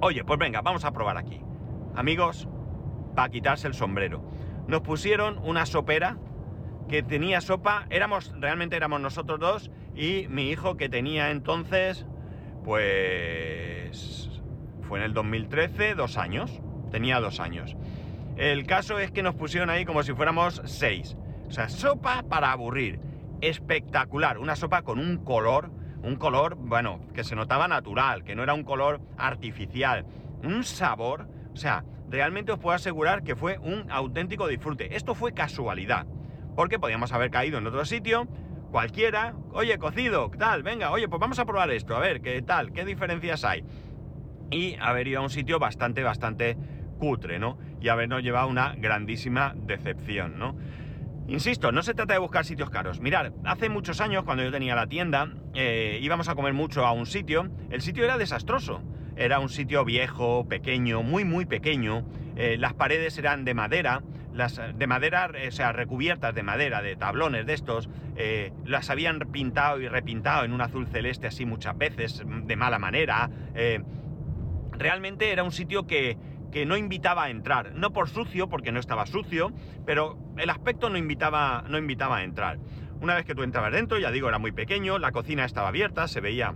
Oye, 0.00 0.24
pues 0.24 0.38
venga, 0.38 0.60
vamos 0.60 0.84
a 0.84 0.92
probar 0.92 1.16
aquí. 1.16 1.40
Amigos, 1.94 2.48
para 3.14 3.28
quitarse 3.30 3.66
el 3.66 3.74
sombrero. 3.74 4.22
Nos 4.66 4.82
pusieron 4.82 5.38
una 5.38 5.66
sopera 5.66 6.16
que 6.90 7.04
tenía 7.04 7.40
sopa, 7.40 7.86
éramos, 7.88 8.34
realmente 8.40 8.74
éramos 8.74 9.00
nosotros 9.00 9.38
dos 9.38 9.70
y 9.94 10.26
mi 10.28 10.50
hijo 10.50 10.76
que 10.76 10.88
tenía 10.88 11.30
entonces, 11.30 12.04
pues, 12.64 14.28
fue 14.82 14.98
en 14.98 15.04
el 15.04 15.14
2013, 15.14 15.94
dos 15.94 16.16
años, 16.16 16.60
tenía 16.90 17.20
dos 17.20 17.38
años. 17.38 17.76
El 18.36 18.66
caso 18.66 18.98
es 18.98 19.12
que 19.12 19.22
nos 19.22 19.36
pusieron 19.36 19.70
ahí 19.70 19.84
como 19.84 20.02
si 20.02 20.14
fuéramos 20.14 20.62
seis. 20.64 21.16
O 21.46 21.52
sea, 21.52 21.68
sopa 21.68 22.24
para 22.28 22.50
aburrir. 22.50 22.98
Espectacular. 23.40 24.38
Una 24.38 24.56
sopa 24.56 24.82
con 24.82 24.98
un 24.98 25.18
color, 25.18 25.70
un 26.02 26.16
color, 26.16 26.56
bueno, 26.56 27.00
que 27.14 27.22
se 27.22 27.36
notaba 27.36 27.68
natural, 27.68 28.24
que 28.24 28.34
no 28.34 28.42
era 28.42 28.54
un 28.54 28.64
color 28.64 29.00
artificial. 29.16 30.06
Un 30.42 30.64
sabor, 30.64 31.28
o 31.52 31.56
sea, 31.56 31.84
realmente 32.08 32.50
os 32.50 32.58
puedo 32.58 32.74
asegurar 32.74 33.22
que 33.22 33.36
fue 33.36 33.58
un 33.58 33.88
auténtico 33.92 34.48
disfrute. 34.48 34.96
Esto 34.96 35.14
fue 35.14 35.32
casualidad 35.32 36.06
porque 36.54 36.78
podíamos 36.78 37.12
haber 37.12 37.30
caído 37.30 37.58
en 37.58 37.66
otro 37.66 37.84
sitio, 37.84 38.26
cualquiera, 38.70 39.34
oye, 39.52 39.78
cocido, 39.78 40.30
tal, 40.38 40.62
venga, 40.62 40.90
oye, 40.90 41.08
pues 41.08 41.20
vamos 41.20 41.38
a 41.38 41.44
probar 41.44 41.70
esto, 41.70 41.96
a 41.96 42.00
ver, 42.00 42.20
qué 42.20 42.40
tal, 42.42 42.72
qué 42.72 42.84
diferencias 42.84 43.44
hay. 43.44 43.64
Y 44.50 44.76
haber 44.80 45.08
ido 45.08 45.20
a 45.20 45.22
un 45.22 45.30
sitio 45.30 45.58
bastante, 45.58 46.02
bastante 46.02 46.56
cutre, 46.98 47.38
¿no? 47.38 47.58
Y 47.80 47.88
habernos 47.88 48.22
llevado 48.22 48.48
una 48.48 48.74
grandísima 48.76 49.54
decepción, 49.56 50.38
¿no? 50.38 50.56
Insisto, 51.28 51.70
no 51.70 51.82
se 51.82 51.94
trata 51.94 52.14
de 52.14 52.18
buscar 52.18 52.44
sitios 52.44 52.70
caros. 52.70 53.00
Mirar, 53.00 53.32
hace 53.44 53.68
muchos 53.68 54.00
años, 54.00 54.24
cuando 54.24 54.42
yo 54.42 54.50
tenía 54.50 54.74
la 54.74 54.88
tienda, 54.88 55.32
eh, 55.54 56.00
íbamos 56.02 56.28
a 56.28 56.34
comer 56.34 56.54
mucho 56.54 56.84
a 56.84 56.90
un 56.90 57.06
sitio. 57.06 57.48
El 57.70 57.82
sitio 57.82 58.04
era 58.04 58.18
desastroso. 58.18 58.82
Era 59.16 59.38
un 59.38 59.48
sitio 59.48 59.84
viejo, 59.84 60.48
pequeño, 60.48 61.04
muy, 61.04 61.24
muy 61.24 61.46
pequeño. 61.46 62.04
Eh, 62.36 62.56
las 62.58 62.74
paredes 62.74 63.16
eran 63.16 63.44
de 63.44 63.54
madera, 63.54 64.02
las 64.32 64.60
de 64.74 64.86
madera, 64.86 65.30
o 65.48 65.50
sea, 65.50 65.72
recubiertas 65.72 66.34
de 66.34 66.42
madera, 66.42 66.82
de 66.82 66.96
tablones 66.96 67.46
de 67.46 67.54
estos. 67.54 67.88
Eh, 68.16 68.52
las 68.64 68.90
habían 68.90 69.18
pintado 69.32 69.80
y 69.80 69.88
repintado 69.88 70.44
en 70.44 70.52
un 70.52 70.60
azul 70.60 70.86
celeste 70.86 71.26
así 71.26 71.44
muchas 71.44 71.76
veces, 71.76 72.22
de 72.24 72.56
mala 72.56 72.78
manera. 72.78 73.30
realmente 74.72 75.30
era 75.30 75.42
un 75.42 75.52
sitio 75.52 75.86
que, 75.86 76.16
que 76.50 76.66
no 76.66 76.76
invitaba 76.76 77.24
a 77.24 77.30
entrar. 77.30 77.72
No 77.74 77.92
por 77.92 78.08
sucio, 78.08 78.48
porque 78.48 78.72
no 78.72 78.80
estaba 78.80 79.06
sucio, 79.06 79.52
pero 79.86 80.18
el 80.36 80.50
aspecto 80.50 80.90
no 80.90 80.98
invitaba, 80.98 81.64
no 81.68 81.78
invitaba 81.78 82.18
a 82.18 82.24
entrar. 82.24 82.58
Una 83.00 83.14
vez 83.14 83.24
que 83.24 83.34
tú 83.34 83.42
entrabas 83.42 83.72
dentro, 83.72 83.98
ya 83.98 84.10
digo, 84.10 84.28
era 84.28 84.38
muy 84.38 84.52
pequeño, 84.52 84.98
la 84.98 85.12
cocina 85.12 85.44
estaba 85.44 85.68
abierta, 85.68 86.06
se 86.06 86.20
veía 86.20 86.54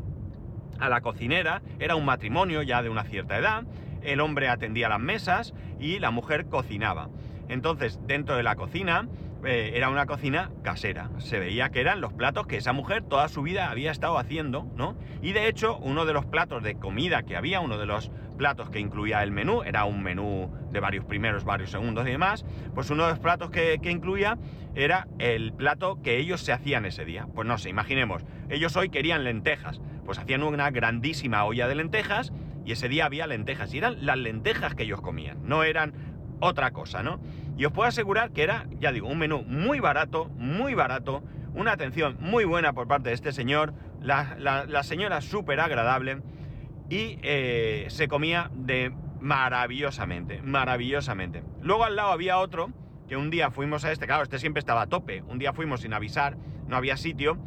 a 0.79 0.89
la 0.89 1.01
cocinera, 1.01 1.63
era 1.79 1.95
un 1.95 2.05
matrimonio 2.05 2.63
ya 2.63 2.83
de 2.83 2.91
una 2.91 3.05
cierta 3.05 3.39
edad, 3.39 3.65
el 4.03 4.21
hombre 4.21 4.49
atendía 4.49 4.89
las 4.89 5.01
mesas 5.01 5.55
y 5.79 6.01
la 6.01 6.11
mujer 6.11 6.47
cocinaba. 6.47 7.09
Entonces, 7.49 8.01
dentro 8.07 8.37
de 8.37 8.43
la 8.43 8.57
cocina 8.57 9.09
eh, 9.45 9.73
era 9.75 9.91
una 9.91 10.07
cocina 10.07 10.51
casera. 10.63 11.11
Se 11.19 11.39
veía 11.39 11.69
que 11.69 11.81
eran 11.81 12.01
los 12.01 12.13
platos 12.13 12.47
que 12.47 12.57
esa 12.57 12.73
mujer 12.73 13.03
toda 13.03 13.29
su 13.29 13.43
vida 13.43 13.71
había 13.71 13.91
estado 13.91 14.19
haciendo, 14.19 14.67
¿no? 14.75 14.97
Y 15.21 15.33
de 15.33 15.49
hecho, 15.49 15.77
uno 15.79 16.07
de 16.07 16.15
los 16.15 16.25
platos 16.25 16.63
de 16.63 16.77
comida 16.77 17.25
que 17.25 17.37
había, 17.37 17.61
uno 17.61 17.77
de 17.77 17.87
los 17.87 18.11
platos 18.39 18.71
que 18.71 18.81
incluía 18.81 19.23
el 19.23 19.33
menú, 19.33 19.63
era 19.63 19.85
un 19.85 20.03
menú 20.03 20.51
de 20.73 20.81
varios 20.81 21.05
primeros, 21.05 21.45
varios 21.45 21.71
segundos 21.71 22.07
y 22.07 22.11
demás, 22.11 22.45
pues 22.75 22.91
uno 22.91 23.05
de 23.05 23.11
los 23.11 23.19
platos 23.19 23.51
que, 23.51 23.79
que 23.83 23.91
incluía 23.91 24.39
era 24.75 25.07
el 25.19 25.53
plato 25.53 26.01
que 26.03 26.19
ellos 26.19 26.41
se 26.41 26.53
hacían 26.53 26.87
ese 26.87 27.05
día. 27.05 27.29
Pues 27.35 27.47
no 27.47 27.59
sé, 27.59 27.69
imaginemos, 27.69 28.25
ellos 28.49 28.75
hoy 28.77 28.89
querían 28.89 29.25
lentejas, 29.25 29.81
pues 30.05 30.19
hacían 30.19 30.43
una 30.43 30.71
grandísima 30.71 31.45
olla 31.45 31.69
de 31.69 31.75
lentejas 31.75 32.33
y 32.65 32.73
ese 32.73 32.89
día 32.89 33.05
había 33.05 33.27
lentejas 33.27 33.73
y 33.75 33.79
eran 33.79 34.05
las 34.05 34.17
lentejas 34.17 34.75
que 34.75 34.85
ellos 34.85 35.01
comían, 35.01 35.47
no 35.47 35.65
eran 35.65 35.93
otra 36.41 36.73
cosa, 36.73 37.03
¿no? 37.03 37.21
Y 37.57 37.65
os 37.65 37.73
puedo 37.73 37.89
asegurar 37.89 38.33
que 38.33 38.43
era, 38.43 38.67
ya 38.81 38.93
digo, 38.93 39.09
un 39.09 39.19
menú 39.19 39.43
muy 39.43 39.81
barato, 39.81 40.27
muy 40.37 40.75
barato, 40.75 41.23
una 41.55 41.73
atención 41.73 42.17
muy 42.21 42.45
buena 42.45 42.73
por 42.73 42.89
parte 42.89 43.11
de 43.11 43.15
este 43.15 43.33
señor, 43.33 43.75
la, 44.01 44.83
señora 44.83 45.21
súper 45.21 45.61
agradable 45.61 46.21
y 46.91 47.19
eh, 47.23 47.87
se 47.89 48.09
comía 48.09 48.51
de 48.55 48.93
maravillosamente, 49.21 50.43
maravillosamente. 50.43 51.43
Luego 51.63 51.85
al 51.85 51.97
lado 51.97 52.11
había 52.11 52.39
otro, 52.39 52.71
que 53.09 53.17
un 53.17 53.31
día 53.31 53.51
fuimos 53.51 53.85
a 53.85 53.93
este, 53.93 54.07
claro, 54.07 54.23
este 54.23 54.39
siempre 54.39 54.59
estaba 54.59 54.83
a 54.83 54.87
tope, 54.87 55.23
un 55.23 55.39
día 55.39 55.53
fuimos 55.53 55.81
sin 55.81 55.95
avisar, 55.95 56.37
no 56.67 56.77
había 56.77 56.97
sitio, 56.97 57.39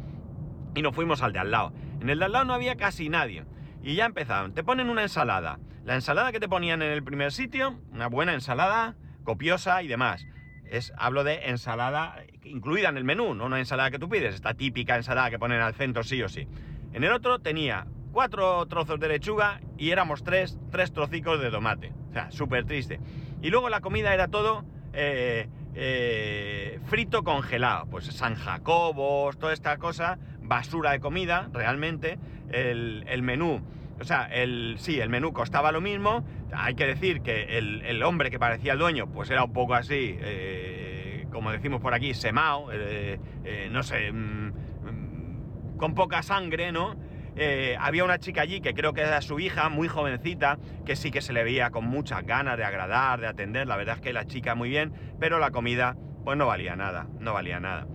y 0.74 0.82
nos 0.82 0.94
fuimos 0.94 1.22
al 1.22 1.32
de 1.32 1.38
al 1.38 1.50
lado. 1.50 1.72
En 2.00 2.10
el 2.10 2.18
de 2.18 2.24
al 2.24 2.32
lado 2.32 2.44
no 2.44 2.54
había 2.54 2.76
casi 2.76 3.08
nadie. 3.08 3.44
Y 3.82 3.94
ya 3.94 4.06
empezaron, 4.06 4.54
te 4.54 4.64
ponen 4.64 4.90
una 4.90 5.02
ensalada. 5.02 5.58
La 5.84 5.94
ensalada 5.94 6.32
que 6.32 6.40
te 6.40 6.48
ponían 6.48 6.82
en 6.82 6.90
el 6.90 7.02
primer 7.02 7.32
sitio, 7.32 7.80
una 7.92 8.08
buena 8.08 8.34
ensalada, 8.34 8.96
copiosa 9.24 9.82
y 9.82 9.88
demás. 9.88 10.26
Es, 10.64 10.92
hablo 10.98 11.24
de 11.24 11.48
ensalada 11.48 12.16
incluida 12.42 12.88
en 12.88 12.96
el 12.96 13.04
menú, 13.04 13.34
no 13.34 13.46
una 13.46 13.58
ensalada 13.58 13.90
que 13.90 13.98
tú 13.98 14.08
pides, 14.08 14.34
esta 14.34 14.54
típica 14.54 14.96
ensalada 14.96 15.30
que 15.30 15.38
ponen 15.38 15.60
al 15.60 15.74
centro 15.74 16.02
sí 16.02 16.22
o 16.22 16.28
sí. 16.28 16.46
En 16.92 17.04
el 17.04 17.12
otro 17.12 17.38
tenía 17.38 17.86
cuatro 18.12 18.66
trozos 18.66 18.98
de 18.98 19.08
lechuga 19.08 19.60
y 19.76 19.90
éramos 19.90 20.24
tres, 20.24 20.58
tres 20.70 20.92
trocicos 20.92 21.40
de 21.40 21.50
tomate. 21.50 21.92
O 22.10 22.12
sea, 22.12 22.30
súper 22.30 22.64
triste. 22.64 23.00
Y 23.42 23.50
luego 23.50 23.68
la 23.68 23.80
comida 23.80 24.14
era 24.14 24.28
todo 24.28 24.64
eh, 24.92 25.48
eh, 25.74 26.80
frito 26.86 27.22
congelado. 27.22 27.86
Pues 27.86 28.06
San 28.06 28.34
Jacobos, 28.34 29.38
toda 29.38 29.52
esta 29.52 29.76
cosa, 29.78 30.18
basura 30.48 30.92
de 30.92 31.00
comida, 31.00 31.48
realmente. 31.52 32.18
El, 32.50 33.04
el 33.06 33.22
menú 33.22 33.62
o 34.00 34.04
sea, 34.04 34.28
el, 34.30 34.76
sí, 34.78 35.00
el 35.00 35.08
menú 35.08 35.32
costaba 35.32 35.72
lo 35.72 35.80
mismo. 35.80 36.24
Hay 36.52 36.74
que 36.74 36.86
decir 36.86 37.20
que 37.20 37.58
el, 37.58 38.02
hombre 38.02 38.30
que 38.30 38.38
parecía 38.38 38.72
el 38.72 38.78
dueño, 38.78 39.08
pues 39.08 39.28
era 39.30 39.42
un 39.44 39.52
poco 39.52 39.74
así, 39.74 40.16
eh, 40.20 41.26
como 41.32 41.50
decimos 41.50 41.80
por 41.80 41.94
aquí, 41.94 42.14
semao, 42.14 42.70
eh, 42.72 43.18
eh, 43.44 43.68
no 43.72 43.82
sé, 43.82 44.12
mm, 44.12 44.46
mm, 44.46 45.76
con 45.78 45.94
poca 45.94 46.22
sangre, 46.22 46.70
¿no? 46.70 46.96
eh, 47.38 47.76
había 47.78 48.04
una 48.04 48.18
chica 48.18 48.42
allí 48.42 48.60
que 48.60 48.74
creo 48.74 48.92
que 48.92 49.00
era 49.02 49.20
su 49.20 49.38
hija, 49.38 49.68
muy 49.68 49.86
jovencita, 49.86 50.58
que 50.84 50.96
sí 50.96 51.10
que 51.10 51.20
se 51.20 51.32
le 51.32 51.44
veía 51.44 51.70
con 51.70 51.86
muchas 51.86 52.24
ganas 52.24 52.56
de 52.56 52.64
agradar, 52.64 53.20
de 53.20 53.28
atender. 53.28 53.66
La 53.68 53.76
verdad 53.76 53.96
es 53.96 54.00
que 54.00 54.12
la 54.12 54.26
chica 54.26 54.54
muy 54.54 54.68
bien, 54.68 54.92
pero 55.20 55.38
la 55.38 55.50
comida 55.50 55.96
pues 56.24 56.36
no 56.36 56.46
valía 56.46 56.74
nada, 56.74 57.06
no 57.20 57.32
valía 57.32 57.60
nada. 57.60 57.86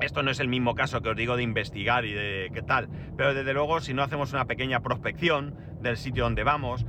Esto 0.00 0.22
no 0.22 0.30
es 0.30 0.40
el 0.40 0.48
mismo 0.48 0.74
caso 0.74 1.00
que 1.00 1.08
os 1.10 1.16
digo 1.16 1.36
de 1.36 1.42
investigar 1.42 2.04
y 2.04 2.12
de 2.12 2.50
qué 2.52 2.62
tal, 2.62 2.88
pero 3.16 3.34
desde 3.34 3.54
luego 3.54 3.80
si 3.80 3.94
no 3.94 4.02
hacemos 4.02 4.32
una 4.32 4.44
pequeña 4.44 4.80
prospección 4.80 5.54
del 5.80 5.96
sitio 5.96 6.24
donde 6.24 6.44
vamos, 6.44 6.84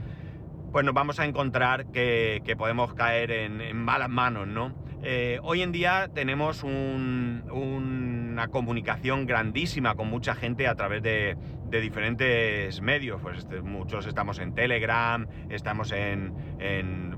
pues 0.72 0.86
nos 0.86 0.94
vamos 0.94 1.20
a 1.20 1.26
encontrar 1.26 1.92
que, 1.92 2.56
podemos 2.58 2.94
caer 2.94 3.32
en, 3.32 3.78
malas 3.78 4.10
manos, 4.10 4.48
¿no? 4.48 4.76
Eh, 5.04 5.40
hoy 5.44 5.62
en 5.62 5.72
día 5.72 6.10
tenemos 6.14 6.64
una 6.64 8.48
comunicación 8.50 9.26
grandísima 9.26 9.96
con 9.96 10.10
mucha 10.10 10.36
gente 10.36 10.68
a 10.68 10.76
través 10.76 11.02
de, 11.02 11.38
de 11.70 11.82
diferentes 11.82 12.82
medios, 12.82 13.22
pues 13.22 13.40
este, 13.40 13.62
muchos 13.62 14.06
estamos 14.06 14.40
en 14.40 14.54
Telegram, 14.54 15.28
estamos 15.50 15.92
en, 15.92 16.34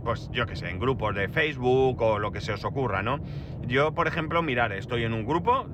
pues 0.04 0.30
yo 0.32 0.46
que 0.46 0.56
sé, 0.56 0.70
en 0.70 0.80
grupos 0.80 1.16
de 1.16 1.30
Facebook 1.30 2.02
o 2.02 2.20
lo 2.20 2.32
que 2.32 2.42
se 2.42 2.54
os 2.54 2.66
ocurra, 2.66 3.04
¿no? 3.04 3.20
Yo, 3.68 3.94
por 3.94 4.08
ejemplo, 4.08 4.42
mirar, 4.42 4.72
estoy 4.72 5.04
en 5.04 5.14
un 5.14 5.26
grupo, 5.26 5.68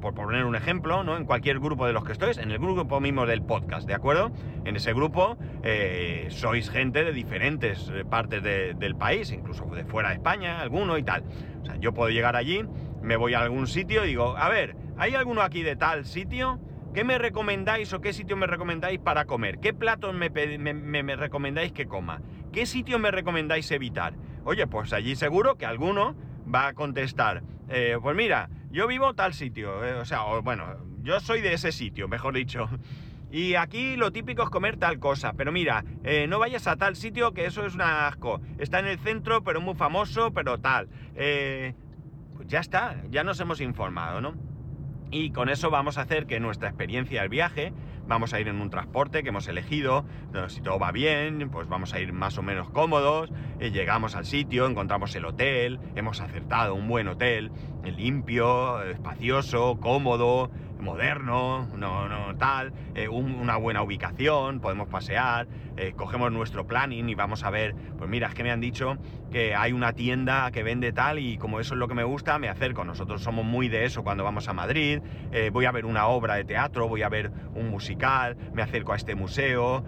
por 0.00 0.14
poner 0.14 0.44
un 0.44 0.54
ejemplo, 0.54 1.02
¿no? 1.02 1.16
En 1.16 1.24
cualquier 1.24 1.58
grupo 1.58 1.86
de 1.86 1.92
los 1.92 2.04
que 2.04 2.12
estoy, 2.12 2.32
en 2.38 2.50
el 2.50 2.58
grupo 2.58 3.00
mismo 3.00 3.26
del 3.26 3.42
podcast, 3.42 3.88
¿de 3.88 3.94
acuerdo? 3.94 4.30
En 4.64 4.76
ese 4.76 4.92
grupo 4.92 5.36
eh, 5.64 6.28
sois 6.30 6.70
gente 6.70 7.04
de 7.04 7.12
diferentes 7.12 7.90
eh, 7.92 8.04
partes 8.04 8.42
del 8.42 8.94
país, 8.96 9.32
incluso 9.32 9.64
de 9.66 9.84
fuera 9.84 10.10
de 10.10 10.16
España, 10.16 10.60
alguno 10.60 10.96
y 10.98 11.02
tal. 11.02 11.24
O 11.62 11.64
sea, 11.64 11.76
yo 11.76 11.92
puedo 11.92 12.10
llegar 12.10 12.36
allí, 12.36 12.64
me 13.02 13.16
voy 13.16 13.34
a 13.34 13.40
algún 13.40 13.66
sitio 13.66 14.04
y 14.04 14.08
digo, 14.08 14.36
a 14.36 14.48
ver, 14.48 14.76
¿hay 14.96 15.14
alguno 15.14 15.42
aquí 15.42 15.62
de 15.62 15.74
tal 15.74 16.04
sitio? 16.04 16.60
¿Qué 16.94 17.04
me 17.04 17.16
recomendáis 17.16 17.90
o 17.94 18.02
qué 18.02 18.12
sitio 18.12 18.36
me 18.36 18.46
recomendáis 18.46 19.00
para 19.00 19.24
comer? 19.24 19.58
¿Qué 19.60 19.72
platos 19.72 20.14
me, 20.14 20.28
recomendáis 21.16 21.72
que 21.72 21.86
coma? 21.86 22.20
¿Qué 22.52 22.66
sitio 22.66 22.98
me 22.98 23.10
recomendáis 23.10 23.70
evitar? 23.70 24.12
Oye, 24.44 24.66
pues 24.66 24.92
allí 24.92 25.16
seguro 25.16 25.56
que 25.56 25.64
alguno 25.64 26.14
va 26.54 26.66
a 26.66 26.74
contestar, 26.74 27.42
eh, 27.70 27.96
pues 28.02 28.14
mira, 28.14 28.50
yo 28.70 28.86
vivo 28.86 29.14
tal 29.14 29.32
sitio, 29.32 29.82
eh, 29.82 29.94
o 29.94 30.04
sea, 30.04 30.24
bueno, 30.42 30.66
yo 31.02 31.18
soy 31.20 31.40
de 31.40 31.54
ese 31.54 31.72
sitio, 31.72 32.08
mejor 32.08 32.34
dicho. 32.34 32.68
Y 33.30 33.54
aquí 33.54 33.96
lo 33.96 34.12
típico 34.12 34.42
es 34.42 34.50
comer 34.50 34.76
tal 34.76 34.98
cosa, 34.98 35.32
pero 35.32 35.50
mira, 35.50 35.86
eh, 36.04 36.26
no 36.28 36.38
vayas 36.38 36.66
a 36.66 36.76
tal 36.76 36.96
sitio 36.96 37.32
que 37.32 37.46
eso 37.46 37.64
es 37.64 37.74
un 37.74 37.80
asco. 37.80 38.42
Está 38.58 38.80
en 38.80 38.88
el 38.88 38.98
centro, 38.98 39.42
pero 39.42 39.62
muy 39.62 39.74
famoso, 39.74 40.34
pero 40.34 40.58
tal. 40.58 40.90
pues 41.14 42.46
ya 42.46 42.60
está, 42.60 42.98
ya 43.08 43.24
nos 43.24 43.40
hemos 43.40 43.62
informado, 43.62 44.20
¿no? 44.20 44.51
Y 45.12 45.30
con 45.30 45.50
eso 45.50 45.70
vamos 45.70 45.98
a 45.98 46.02
hacer 46.02 46.26
que 46.26 46.40
nuestra 46.40 46.70
experiencia 46.70 47.20
del 47.20 47.28
viaje, 47.28 47.72
vamos 48.06 48.32
a 48.32 48.40
ir 48.40 48.48
en 48.48 48.60
un 48.60 48.70
transporte 48.70 49.22
que 49.22 49.28
hemos 49.28 49.46
elegido, 49.46 50.06
si 50.48 50.62
todo 50.62 50.78
va 50.78 50.90
bien, 50.90 51.50
pues 51.50 51.68
vamos 51.68 51.92
a 51.92 52.00
ir 52.00 52.14
más 52.14 52.38
o 52.38 52.42
menos 52.42 52.70
cómodos, 52.70 53.30
eh, 53.60 53.70
llegamos 53.70 54.14
al 54.14 54.24
sitio, 54.24 54.66
encontramos 54.66 55.14
el 55.14 55.26
hotel, 55.26 55.78
hemos 55.94 56.20
acertado 56.22 56.74
un 56.74 56.88
buen 56.88 57.08
hotel, 57.08 57.52
limpio, 57.84 58.82
espacioso, 58.82 59.78
cómodo, 59.80 60.50
moderno, 60.82 61.68
no, 61.76 62.08
no 62.08 62.36
tal, 62.36 62.72
eh, 62.94 63.08
una 63.08 63.56
buena 63.56 63.82
ubicación, 63.82 64.60
podemos 64.60 64.88
pasear, 64.88 65.46
eh, 65.76 65.94
cogemos 65.96 66.30
nuestro 66.32 66.66
planning 66.66 67.08
y 67.08 67.14
vamos 67.14 67.44
a 67.44 67.50
ver, 67.50 67.74
pues 67.96 68.10
mira, 68.10 68.28
es 68.28 68.34
que 68.34 68.42
me 68.42 68.50
han 68.50 68.60
dicho 68.60 68.98
que 69.30 69.54
hay 69.54 69.72
una 69.72 69.92
tienda 69.94 70.50
que 70.50 70.62
vende 70.62 70.92
tal 70.92 71.18
y 71.18 71.38
como 71.38 71.60
eso 71.60 71.74
es 71.74 71.78
lo 71.78 71.88
que 71.88 71.94
me 71.94 72.04
gusta, 72.04 72.38
me 72.38 72.48
acerco. 72.48 72.84
Nosotros 72.84 73.22
somos 73.22 73.44
muy 73.44 73.68
de 73.68 73.84
eso 73.84 74.02
cuando 74.02 74.24
vamos 74.24 74.48
a 74.48 74.52
Madrid, 74.52 75.00
eh, 75.32 75.50
voy 75.50 75.64
a 75.64 75.72
ver 75.72 75.86
una 75.86 76.06
obra 76.06 76.34
de 76.34 76.44
teatro, 76.44 76.88
voy 76.88 77.02
a 77.02 77.08
ver 77.08 77.30
un 77.54 77.70
musical, 77.70 78.36
me 78.52 78.62
acerco 78.62 78.92
a 78.92 78.96
este 78.96 79.14
museo, 79.14 79.84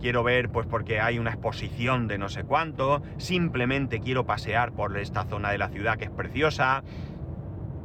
quiero 0.00 0.22
ver 0.22 0.48
pues 0.50 0.66
porque 0.66 1.00
hay 1.00 1.18
una 1.18 1.30
exposición 1.30 2.08
de 2.08 2.18
no 2.18 2.28
sé 2.28 2.44
cuánto, 2.44 3.02
simplemente 3.18 4.00
quiero 4.00 4.24
pasear 4.24 4.72
por 4.72 4.96
esta 4.96 5.24
zona 5.24 5.50
de 5.50 5.58
la 5.58 5.68
ciudad 5.68 5.98
que 5.98 6.04
es 6.04 6.10
preciosa. 6.10 6.82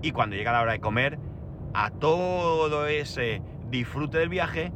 Y 0.01 0.11
cuando 0.11 0.37
llega 0.37 0.53
la 0.53 0.61
hora 0.61 0.71
de 0.71 0.79
comer, 0.79 1.19
a 1.73 1.91
todo 1.91 2.87
ese 2.87 3.41
disfrute 3.69 4.17
del 4.17 4.29
viaje, 4.29 4.71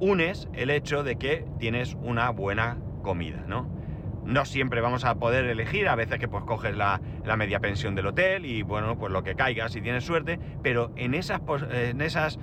unes 0.00 0.48
el 0.52 0.70
hecho 0.70 1.02
de 1.02 1.16
que 1.16 1.46
tienes 1.58 1.96
una 2.02 2.30
buena 2.30 2.78
comida, 3.02 3.44
¿no? 3.46 3.70
No 4.24 4.44
siempre 4.44 4.80
vamos 4.80 5.04
a 5.04 5.14
poder 5.16 5.44
elegir, 5.46 5.88
a 5.88 5.94
veces 5.94 6.18
que 6.18 6.26
pues 6.26 6.42
coges 6.44 6.76
la, 6.76 7.00
media 7.36 7.60
pensión 7.60 7.94
del 7.94 8.06
hotel 8.06 8.44
y 8.44 8.62
bueno, 8.62 8.98
pues 8.98 9.12
lo 9.12 9.22
que 9.22 9.36
caiga 9.36 9.68
si 9.68 9.80
tienes 9.80 10.04
suerte, 10.04 10.40
pero 10.62 10.92
en 10.96 11.14
esas, 11.14 11.40
en 11.70 12.00
esas 12.00 12.38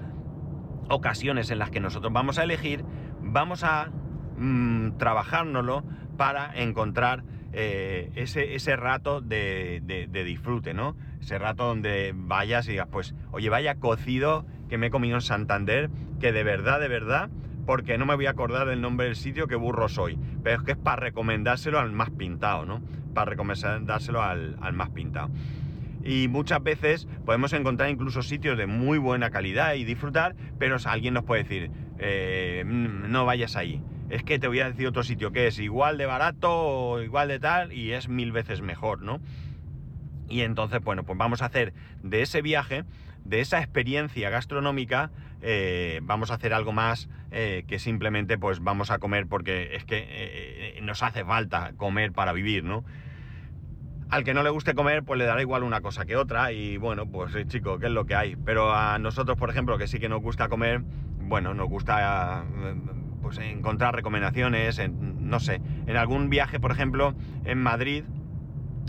ocasiones 0.90 1.52
en 1.52 1.60
las 1.60 1.72
que 1.72 1.82
nosotros 1.82 2.14
vamos 2.14 2.40
a 2.40 2.44
elegir, 2.44 2.86
vamos 3.22 3.64
a 3.66 3.92
mm, 4.38 4.98
trabajárnoslo 4.98 5.84
para 6.16 6.54
encontrar 6.56 7.24
eh, 7.52 8.12
ese, 8.16 8.56
ese, 8.56 8.76
rato 8.76 9.22
de, 9.22 9.82
de, 9.84 10.24
disfrute, 10.24 10.74
¿no? 10.74 10.96
Ese 11.24 11.40
rato 11.40 11.66
donde 11.66 12.12
vayas 12.14 12.68
y 12.68 12.72
digas, 12.72 12.90
pues, 12.92 13.16
oye, 13.32 13.50
vaya 13.50 13.76
cocido 13.76 14.46
que 14.68 14.78
me 14.78 14.88
he 14.88 14.90
comido 14.90 15.16
en 15.16 15.22
Santander, 15.22 15.90
que 16.20 16.34
de 16.34 16.44
verdad, 16.44 16.82
de 16.82 16.90
verdad, 16.90 17.30
porque 17.66 17.98
no 17.98 18.06
me 18.06 18.16
voy 18.16 18.26
a 18.26 18.32
acordar 18.32 18.68
del 18.68 18.82
nombre 18.82 19.06
del 19.06 19.16
sitio, 19.16 19.48
que 19.48 19.56
burro 19.56 19.88
soy. 19.88 20.20
Pero 20.44 20.58
es 20.58 20.64
que 20.64 20.74
es 20.74 20.78
para 20.78 20.98
recomendárselo 20.98 21.80
al 21.80 21.94
más 21.94 22.10
pintado, 22.10 22.66
¿no? 22.66 22.82
Para 23.14 23.30
recomendárselo 23.32 24.22
al, 24.22 24.58
al 24.60 24.74
más 24.74 24.90
pintado. 24.90 25.30
Y 26.04 26.28
muchas 26.28 26.62
veces 26.62 27.08
podemos 27.26 27.54
encontrar 27.54 27.90
incluso 27.90 28.22
sitios 28.22 28.58
de 28.58 28.68
muy 28.68 28.98
buena 28.98 29.30
calidad 29.30 29.76
y 29.76 29.86
disfrutar, 29.86 30.36
pero 30.60 30.76
alguien 30.84 31.14
nos 31.14 31.24
puede 31.24 31.44
decir, 31.44 31.72
eh, 32.00 32.66
mm, 32.66 33.10
no 33.10 33.26
vayas 33.26 33.56
ahí 33.56 33.82
es 34.10 34.24
que 34.24 34.38
te 34.38 34.48
voy 34.48 34.60
a 34.60 34.70
decir 34.70 34.86
otro 34.86 35.02
sitio 35.02 35.32
que 35.32 35.48
es 35.48 35.58
igual 35.58 35.98
de 35.98 36.06
barato 36.06 36.52
o 36.52 37.02
igual 37.02 37.30
de 37.30 37.40
tal 37.40 37.72
y 37.74 37.94
es 37.94 38.10
mil 38.10 38.32
veces 38.32 38.62
mejor, 38.62 39.02
¿no? 39.02 39.20
Y 40.28 40.42
entonces, 40.42 40.82
bueno, 40.82 41.04
pues 41.04 41.18
vamos 41.18 41.42
a 41.42 41.46
hacer 41.46 41.74
de 42.02 42.22
ese 42.22 42.42
viaje, 42.42 42.86
de 43.24 43.40
esa 43.40 43.60
experiencia 43.60 44.30
gastronómica, 44.30 45.12
eh, 45.42 46.00
vamos 46.04 46.32
a 46.32 46.36
hacer 46.36 46.54
algo 46.54 46.72
más 46.72 47.10
eh, 47.32 47.64
que 47.68 47.80
simplemente 47.80 48.38
pues 48.38 48.60
vamos 48.62 48.92
a 48.92 49.00
comer 49.00 49.28
porque 49.28 49.76
es 49.76 49.86
que 49.86 50.06
eh, 50.08 50.80
nos 50.82 51.04
hace 51.04 51.24
falta 51.26 51.74
comer 51.78 52.12
para 52.12 52.34
vivir, 52.34 52.64
¿no? 52.64 52.84
Al 54.10 54.24
que 54.24 54.34
no 54.34 54.44
le 54.44 54.50
guste 54.50 54.76
comer, 54.76 55.04
pues 55.04 55.18
le 55.18 55.26
dará 55.26 55.42
igual 55.42 55.64
una 55.64 55.82
cosa 55.82 56.06
que 56.06 56.16
otra 56.16 56.52
y 56.52 56.78
bueno, 56.78 57.08
pues 57.08 57.36
chico, 57.48 57.80
¿qué 57.80 57.88
es 57.88 57.92
lo 57.92 58.06
que 58.06 58.16
hay? 58.16 58.36
Pero 58.36 58.74
a 58.74 59.00
nosotros, 59.00 59.38
por 59.38 59.50
ejemplo, 59.50 59.78
que 59.78 59.88
sí 59.88 60.00
que 60.00 60.10
nos 60.10 60.22
gusta 60.22 60.50
comer, 60.50 60.82
bueno, 61.20 61.54
nos 61.54 61.68
gusta 61.68 62.46
pues 63.24 63.38
encontrar 63.40 63.96
recomendaciones, 63.96 64.78
en, 64.78 65.30
no 65.30 65.40
sé, 65.40 65.62
en 65.88 65.98
algún 65.98 66.30
viaje, 66.30 66.60
por 66.60 66.72
ejemplo, 66.72 67.16
en 67.46 67.58
Madrid, 67.58 68.04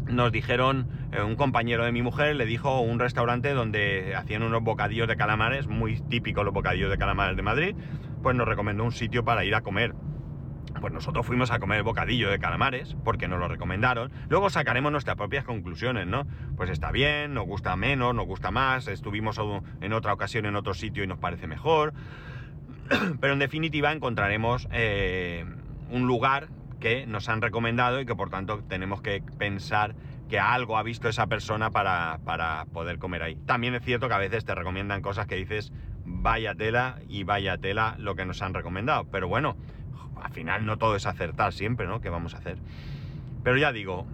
nos 0.06 0.32
dijeron, 0.32 0.88
eh, 1.12 1.22
un 1.22 1.36
compañero 1.36 1.84
de 1.84 1.92
mi 1.92 2.02
mujer 2.02 2.36
le 2.36 2.46
dijo 2.46 2.80
un 2.80 2.98
restaurante 2.98 3.52
donde 3.52 4.14
hacían 4.16 4.42
unos 4.42 4.62
bocadillos 4.62 5.08
de 5.08 5.16
calamares, 5.16 5.66
muy 5.66 6.00
típicos 6.00 6.44
los 6.44 6.54
bocadillos 6.54 6.90
de 6.90 6.98
calamares 6.98 7.36
de 7.36 7.42
Madrid, 7.42 7.76
pues 8.22 8.36
nos 8.36 8.46
recomendó 8.46 8.84
un 8.84 8.92
sitio 8.92 9.24
para 9.24 9.44
ir 9.44 9.54
a 9.54 9.62
comer. 9.62 9.94
Pues 10.80 10.92
nosotros 10.92 11.24
fuimos 11.24 11.50
a 11.50 11.58
comer 11.58 11.82
bocadillo 11.82 12.28
de 12.28 12.38
calamares, 12.38 12.96
porque 13.04 13.28
nos 13.28 13.38
lo 13.38 13.48
recomendaron. 13.48 14.10
Luego 14.28 14.50
sacaremos 14.50 14.92
nuestras 14.92 15.16
propias 15.16 15.44
conclusiones, 15.44 16.06
¿no? 16.06 16.26
Pues 16.56 16.68
está 16.68 16.90
bien, 16.90 17.32
nos 17.32 17.46
gusta 17.46 17.76
menos, 17.76 18.14
nos 18.14 18.26
gusta 18.26 18.50
más, 18.50 18.88
estuvimos 18.88 19.40
en 19.80 19.92
otra 19.92 20.12
ocasión 20.12 20.46
en 20.46 20.56
otro 20.56 20.74
sitio 20.74 21.04
y 21.04 21.06
nos 21.06 21.18
parece 21.18 21.46
mejor. 21.46 21.94
Pero 23.20 23.32
en 23.32 23.38
definitiva 23.38 23.92
encontraremos 23.92 24.68
eh, 24.72 25.44
un 25.90 26.06
lugar 26.06 26.48
que 26.84 27.06
nos 27.06 27.30
han 27.30 27.40
recomendado 27.40 27.98
y 27.98 28.04
que 28.04 28.14
por 28.14 28.28
tanto 28.28 28.62
tenemos 28.62 29.00
que 29.00 29.22
pensar 29.38 29.94
que 30.28 30.38
algo 30.38 30.76
ha 30.76 30.82
visto 30.82 31.08
esa 31.08 31.28
persona 31.28 31.70
para, 31.70 32.66
poder 32.74 32.98
comer 32.98 33.22
ahí. 33.22 33.36
También 33.46 33.74
es 33.74 33.82
cierto 33.82 34.06
que 34.06 34.12
a 34.12 34.18
veces 34.18 34.44
te 34.44 34.54
recomiendan 34.54 35.00
cosas 35.00 35.26
que 35.26 35.34
dices, 35.34 35.72
vaya 36.04 36.54
tela 36.54 36.98
y 37.08 37.24
vaya 37.24 37.56
tela 37.56 37.94
lo 37.98 38.14
que 38.16 38.26
nos 38.26 38.42
han 38.42 38.52
recomendado. 38.52 39.06
Pero 39.10 39.28
bueno, 39.28 39.56
al 40.22 40.30
final 40.32 40.66
no 40.66 40.76
todo 40.76 40.94
es 40.94 41.06
acertar 41.06 41.54
siempre, 41.54 41.86
¿no? 41.86 42.02
¿Qué 42.02 42.10
vamos 42.10 42.34
a 42.34 42.36
hacer? 42.36 42.58
Pero 43.42 43.56
ya 43.56 43.72
digo, 43.72 44.06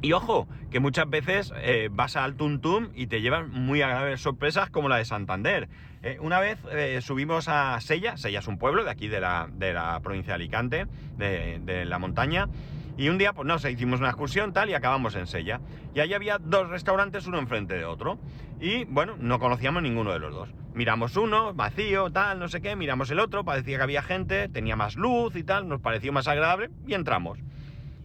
y 0.00 0.12
ojo, 0.12 0.46
que 0.70 0.78
muchas 0.78 1.10
veces 1.10 1.52
eh, 1.56 1.88
vas 1.90 2.14
al 2.14 2.36
Tuntum 2.36 2.90
y 2.94 3.08
te 3.08 3.20
llevas 3.20 3.48
muy 3.48 3.82
agradables 3.82 4.20
sorpresas 4.20 4.70
como 4.70 4.88
la 4.88 4.98
de 4.98 5.04
Santander. 5.04 5.68
Eh, 6.02 6.18
una 6.20 6.38
vez 6.38 6.58
eh, 6.70 7.00
subimos 7.02 7.48
a 7.48 7.80
Sella, 7.80 8.16
Sella 8.16 8.38
es 8.38 8.46
un 8.46 8.58
pueblo 8.58 8.84
de 8.84 8.90
aquí 8.90 9.08
de 9.08 9.20
la, 9.20 10.00
provincia 10.02 10.32
de 10.32 10.34
Alicante, 10.34 10.86
de, 11.16 11.84
la 11.84 11.98
montaña, 11.98 12.48
y 12.96 13.08
un 13.08 13.18
día, 13.18 13.32
pues 13.32 13.46
no 13.46 13.56
hicimos 13.56 14.00
una 14.00 14.08
excursión 14.08 14.52
tal 14.52 14.70
y 14.70 14.74
acabamos 14.74 15.14
en 15.14 15.28
Sella. 15.28 15.60
Y 15.94 16.00
ahí 16.00 16.14
había 16.14 16.38
dos 16.38 16.68
restaurantes, 16.68 17.26
uno 17.28 17.38
enfrente 17.38 17.74
de 17.74 17.84
otro. 17.84 18.18
Y 18.60 18.86
bueno, 18.86 19.14
no 19.18 19.38
conocíamos 19.38 19.84
ninguno 19.84 20.12
de 20.12 20.18
los 20.18 20.34
dos. 20.34 20.48
Miramos 20.74 21.16
uno, 21.16 21.54
vacío, 21.54 22.10
tal, 22.10 22.40
no 22.40 22.48
sé 22.48 22.60
qué, 22.60 22.74
miramos 22.74 23.10
el 23.12 23.20
otro, 23.20 23.44
parecía 23.44 23.76
que 23.76 23.82
había 23.84 24.02
gente, 24.02 24.48
tenía 24.48 24.74
más 24.74 24.96
luz 24.96 25.36
y 25.36 25.44
tal, 25.44 25.68
nos 25.68 25.80
pareció 25.80 26.12
más 26.12 26.26
agradable 26.26 26.70
y 26.86 26.94
entramos. 26.94 27.38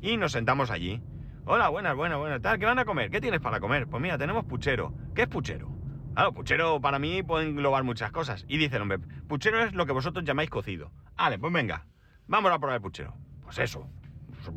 Y 0.01 0.17
nos 0.17 0.31
sentamos 0.31 0.69
allí. 0.69 1.01
Hola, 1.45 1.69
buenas, 1.69 1.95
buenas, 1.95 2.19
buenas. 2.19 2.41
Tal, 2.41 2.59
¿qué 2.59 2.65
van 2.65 2.79
a 2.79 2.85
comer? 2.85 3.09
¿Qué 3.09 3.19
tienes 3.19 3.41
para 3.41 3.59
comer? 3.59 3.87
Pues 3.87 4.01
mira, 4.01 4.17
tenemos 4.19 4.45
puchero. 4.45 4.93
¿Qué 5.15 5.23
es 5.23 5.27
puchero? 5.27 5.72
Claro, 6.13 6.31
puchero 6.31 6.79
para 6.79 6.99
mí 6.99 7.23
puede 7.23 7.49
englobar 7.49 7.83
muchas 7.83 8.11
cosas. 8.11 8.45
Y 8.47 8.57
dice 8.57 8.75
el 8.75 8.83
hombre, 8.83 8.99
puchero 9.27 9.63
es 9.63 9.73
lo 9.73 9.85
que 9.85 9.93
vosotros 9.93 10.23
llamáis 10.23 10.49
cocido. 10.49 10.91
Vale, 11.15 11.39
pues 11.39 11.51
venga, 11.51 11.87
vamos 12.27 12.51
a 12.51 12.59
probar 12.59 12.75
el 12.75 12.81
puchero. 12.81 13.15
Pues 13.41 13.57
eso, 13.57 13.87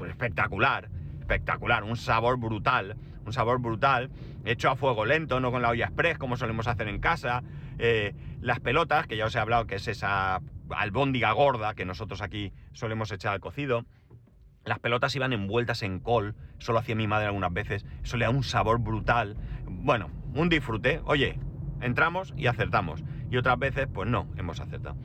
espectacular, 0.06 0.90
espectacular, 1.18 1.82
un 1.84 1.96
sabor 1.96 2.38
brutal, 2.38 2.96
un 3.24 3.32
sabor 3.32 3.58
brutal, 3.58 4.10
hecho 4.44 4.68
a 4.70 4.76
fuego 4.76 5.06
lento, 5.06 5.40
no 5.40 5.50
con 5.50 5.62
la 5.62 5.70
olla 5.70 5.86
express 5.86 6.18
como 6.18 6.36
solemos 6.36 6.66
hacer 6.66 6.88
en 6.88 7.00
casa. 7.00 7.42
Eh, 7.78 8.14
las 8.40 8.60
pelotas, 8.60 9.06
que 9.06 9.16
ya 9.16 9.24
os 9.24 9.34
he 9.34 9.38
hablado 9.38 9.66
que 9.66 9.76
es 9.76 9.88
esa 9.88 10.40
albóndiga 10.70 11.32
gorda 11.32 11.74
que 11.74 11.84
nosotros 11.86 12.20
aquí 12.20 12.52
solemos 12.72 13.10
echar 13.12 13.32
al 13.32 13.40
cocido. 13.40 13.86
Las 14.64 14.78
pelotas 14.80 15.14
iban 15.16 15.32
envueltas 15.32 15.82
en 15.82 16.00
col, 16.00 16.34
solo 16.58 16.80
hacía 16.80 16.96
mi 16.96 17.06
madre 17.06 17.26
algunas 17.26 17.52
veces, 17.52 17.86
eso 18.02 18.16
le 18.16 18.24
da 18.24 18.30
un 18.30 18.42
sabor 18.42 18.80
brutal. 18.80 19.36
Bueno, 19.64 20.10
un 20.36 20.48
disfrute. 20.48 21.00
Oye, 21.04 21.38
entramos 21.80 22.34
y 22.36 22.46
acertamos. 22.46 23.02
Y 23.30 23.36
otras 23.36 23.58
veces, 23.58 23.88
pues 23.92 24.08
no, 24.08 24.28
hemos 24.36 24.60
acertado. 24.60 24.96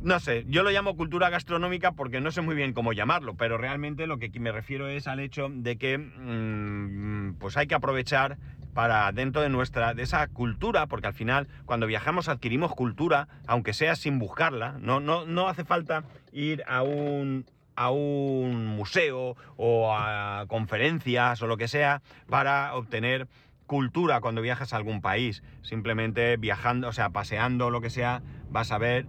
No 0.00 0.20
sé, 0.20 0.44
yo 0.48 0.62
lo 0.62 0.70
llamo 0.70 0.96
cultura 0.96 1.28
gastronómica 1.28 1.92
porque 1.92 2.20
no 2.20 2.30
sé 2.30 2.40
muy 2.40 2.54
bien 2.54 2.72
cómo 2.72 2.92
llamarlo, 2.92 3.34
pero 3.34 3.58
realmente 3.58 4.06
lo 4.06 4.18
que 4.18 4.30
me 4.38 4.52
refiero 4.52 4.86
es 4.86 5.08
al 5.08 5.18
hecho 5.18 5.48
de 5.50 5.76
que 5.76 5.98
mm, 5.98 7.34
pues 7.40 7.56
hay 7.56 7.66
que 7.66 7.74
aprovechar 7.74 8.38
para 8.74 9.10
dentro 9.10 9.42
de 9.42 9.48
nuestra 9.48 9.94
de 9.94 10.04
esa 10.04 10.28
cultura, 10.28 10.86
porque 10.86 11.08
al 11.08 11.14
final 11.14 11.48
cuando 11.64 11.88
viajamos 11.88 12.28
adquirimos 12.28 12.76
cultura, 12.76 13.26
aunque 13.48 13.72
sea 13.72 13.96
sin 13.96 14.20
buscarla, 14.20 14.76
no, 14.78 15.00
no, 15.00 15.26
no 15.26 15.48
hace 15.48 15.64
falta 15.64 16.04
ir 16.30 16.62
a 16.68 16.84
un 16.84 17.44
a 17.78 17.90
un 17.90 18.66
museo 18.66 19.36
o 19.56 19.94
a 19.94 20.46
conferencias 20.48 21.40
o 21.42 21.46
lo 21.46 21.56
que 21.56 21.68
sea 21.68 22.02
para 22.28 22.74
obtener 22.74 23.28
cultura 23.66 24.20
cuando 24.20 24.42
viajas 24.42 24.72
a 24.72 24.76
algún 24.78 25.00
país. 25.00 25.44
Simplemente 25.62 26.36
viajando, 26.38 26.88
o 26.88 26.92
sea, 26.92 27.10
paseando, 27.10 27.70
lo 27.70 27.80
que 27.80 27.90
sea, 27.90 28.22
vas 28.50 28.72
a 28.72 28.78
ver, 28.78 29.06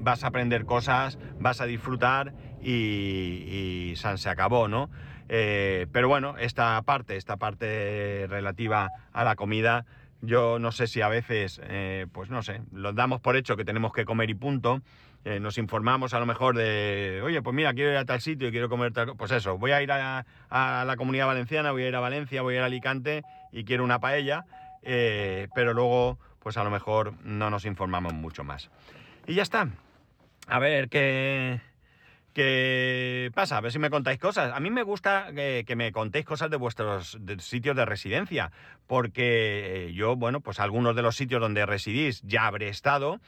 vas 0.00 0.24
a 0.24 0.28
aprender 0.28 0.64
cosas, 0.64 1.20
vas 1.38 1.60
a 1.60 1.66
disfrutar 1.66 2.34
y, 2.60 3.94
se 3.94 4.28
acabó, 4.28 4.66
¿no? 4.66 4.90
Eh, 5.28 5.86
pero 5.92 6.08
bueno, 6.08 6.36
esta 6.38 6.82
parte, 6.82 7.16
esta 7.16 7.36
parte 7.36 8.26
relativa 8.28 8.90
a 9.12 9.22
la 9.22 9.36
comida, 9.36 9.86
yo 10.22 10.58
no 10.58 10.72
sé 10.72 10.88
si 10.88 11.02
a 11.02 11.08
veces, 11.08 11.60
eh, 11.64 12.06
pues 12.12 12.30
no 12.30 12.42
sé, 12.42 12.62
lo 12.72 12.92
damos 12.92 13.20
por 13.20 13.36
hecho 13.36 13.56
que 13.56 13.64
tenemos 13.64 13.92
que 13.92 14.04
comer 14.04 14.28
y 14.28 14.34
punto. 14.34 14.82
Eh, 15.24 15.38
nos 15.40 15.58
informamos 15.58 16.14
a 16.14 16.20
lo 16.20 16.26
mejor 16.26 16.56
de, 16.56 17.20
oye, 17.24 17.42
pues 17.42 17.54
mira, 17.54 17.72
quiero 17.74 17.92
ir 17.92 17.96
a 17.96 18.04
tal 18.04 18.20
sitio 18.20 18.48
y 18.48 18.50
quiero 18.50 18.68
comer 18.68 18.92
tal... 18.92 19.16
Pues 19.16 19.30
eso, 19.30 19.56
voy 19.58 19.70
a 19.70 19.82
ir 19.82 19.92
a, 19.92 20.24
la 20.50 20.94
comunidad 20.96 21.26
valenciana, 21.26 21.70
voy 21.70 21.84
a 21.84 21.88
ir 21.88 21.96
a 21.96 22.00
Valencia, 22.00 22.42
voy 22.42 22.54
a 22.54 22.56
ir 22.58 22.62
a 22.62 22.66
Alicante 22.66 23.22
y 23.52 23.64
quiero 23.64 23.84
una 23.84 24.00
paella, 24.00 24.44
pero 24.82 25.74
luego, 25.74 26.18
pues 26.40 26.56
a 26.56 26.64
lo 26.64 26.70
mejor 26.70 27.14
no 27.22 27.50
nos 27.50 27.64
informamos 27.64 28.14
mucho 28.14 28.42
más. 28.42 28.70
Y 29.26 29.34
ya 29.34 29.42
está. 29.42 29.68
A 30.48 30.58
ver 30.58 30.88
qué 30.88 31.60
¿Qué 32.32 33.30
pasa? 33.34 33.58
A 33.58 33.60
ver 33.60 33.72
si 33.72 33.78
me 33.78 33.90
contáis 33.90 34.18
cosas. 34.18 34.52
A 34.54 34.60
mí 34.60 34.70
me 34.70 34.82
gusta 34.82 35.32
que, 35.34 35.76
me 35.76 35.92
contéis 35.92 36.24
cosas 36.24 36.50
de 36.50 36.56
vuestros 36.56 37.18
sitios 37.40 37.76
de 37.76 37.84
residencia, 37.84 38.50
porque 38.86 39.88
eh, 39.88 39.92
yo, 39.92 40.16
bueno, 40.16 40.40
pues 40.40 40.58
algunos 40.58 40.96
de 40.96 41.02
los 41.02 41.14
sitios 41.14 41.42
donde 41.42 41.66
residís 41.66 42.22
ya 42.22 42.46
habré 42.46 42.68
estado 42.68 43.20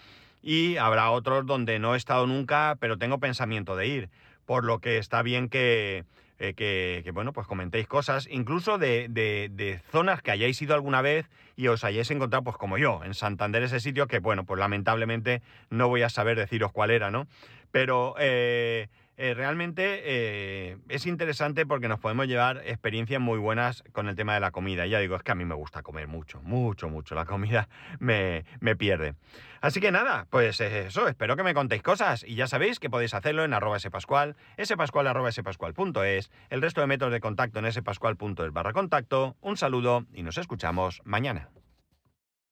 y 0.44 0.76
habrá 0.76 1.10
otros 1.10 1.46
donde 1.46 1.78
no 1.78 1.94
he 1.94 1.96
estado 1.96 2.26
nunca, 2.26 2.76
pero 2.78 2.98
tengo 2.98 3.18
pensamiento 3.18 3.76
de 3.76 3.86
ir. 3.86 4.10
Por 4.44 4.64
lo 4.64 4.78
que 4.78 4.98
está 4.98 5.22
bien 5.22 5.48
que, 5.48 6.04
eh, 6.38 6.52
que, 6.52 7.10
bueno, 7.14 7.32
pues 7.32 7.46
comentéis 7.46 7.86
cosas, 7.86 8.28
incluso 8.30 8.76
de, 8.76 9.08
de, 9.08 9.80
zonas 9.90 10.20
que 10.20 10.32
hayáis 10.32 10.60
ido 10.60 10.74
alguna 10.74 11.00
vez 11.00 11.30
y 11.56 11.68
os 11.68 11.82
hayáis 11.82 12.10
encontrado, 12.10 12.44
pues 12.44 12.58
como 12.58 12.76
yo, 12.76 13.00
en 13.04 13.14
Santander, 13.14 13.62
ese 13.62 13.80
sitio 13.80 14.06
que, 14.06 14.18
bueno, 14.18 14.44
pues 14.44 14.60
lamentablemente 14.60 15.40
no 15.70 15.88
voy 15.88 16.02
a 16.02 16.10
saber 16.10 16.36
deciros 16.36 16.72
cuál 16.72 16.90
era, 16.90 17.10
¿no? 17.10 17.26
Pero 17.70 18.14
eh, 18.18 18.88
eh, 19.16 19.34
realmente 19.34 20.02
eh, 20.04 20.78
es 20.88 21.06
interesante 21.06 21.66
porque 21.66 21.88
nos 21.88 22.00
podemos 22.00 22.26
llevar 22.26 22.62
experiencias 22.64 23.20
muy 23.20 23.38
buenas 23.38 23.84
con 23.92 24.08
el 24.08 24.16
tema 24.16 24.34
de 24.34 24.40
la 24.40 24.50
comida. 24.50 24.86
Ya 24.86 24.98
digo, 24.98 25.16
es 25.16 25.22
que 25.22 25.32
a 25.32 25.34
mí 25.34 25.44
me 25.44 25.54
gusta 25.54 25.82
comer 25.82 26.08
mucho, 26.08 26.40
mucho, 26.42 26.88
mucho. 26.88 27.14
La 27.14 27.24
comida 27.24 27.68
me, 28.00 28.44
me 28.60 28.76
pierde. 28.76 29.14
Así 29.60 29.80
que 29.80 29.90
nada, 29.90 30.26
pues 30.28 30.60
eso, 30.60 31.08
espero 31.08 31.36
que 31.36 31.42
me 31.42 31.54
contéis 31.54 31.82
cosas. 31.82 32.24
Y 32.26 32.34
ya 32.34 32.46
sabéis 32.46 32.78
que 32.78 32.90
podéis 32.90 33.14
hacerlo 33.14 33.44
en 33.44 33.54
arroba 33.54 33.78
spascual, 33.78 34.36
spascual 34.62 35.06
arroba 35.06 35.30
el 35.30 36.62
resto 36.62 36.80
de 36.80 36.86
métodos 36.86 37.12
de 37.12 37.20
contacto 37.20 37.60
en 37.60 37.72
spascual.es 37.72 38.52
barra 38.52 38.72
contacto. 38.72 39.36
Un 39.40 39.56
saludo 39.56 40.04
y 40.12 40.22
nos 40.22 40.36
escuchamos 40.36 41.00
mañana. 41.04 41.48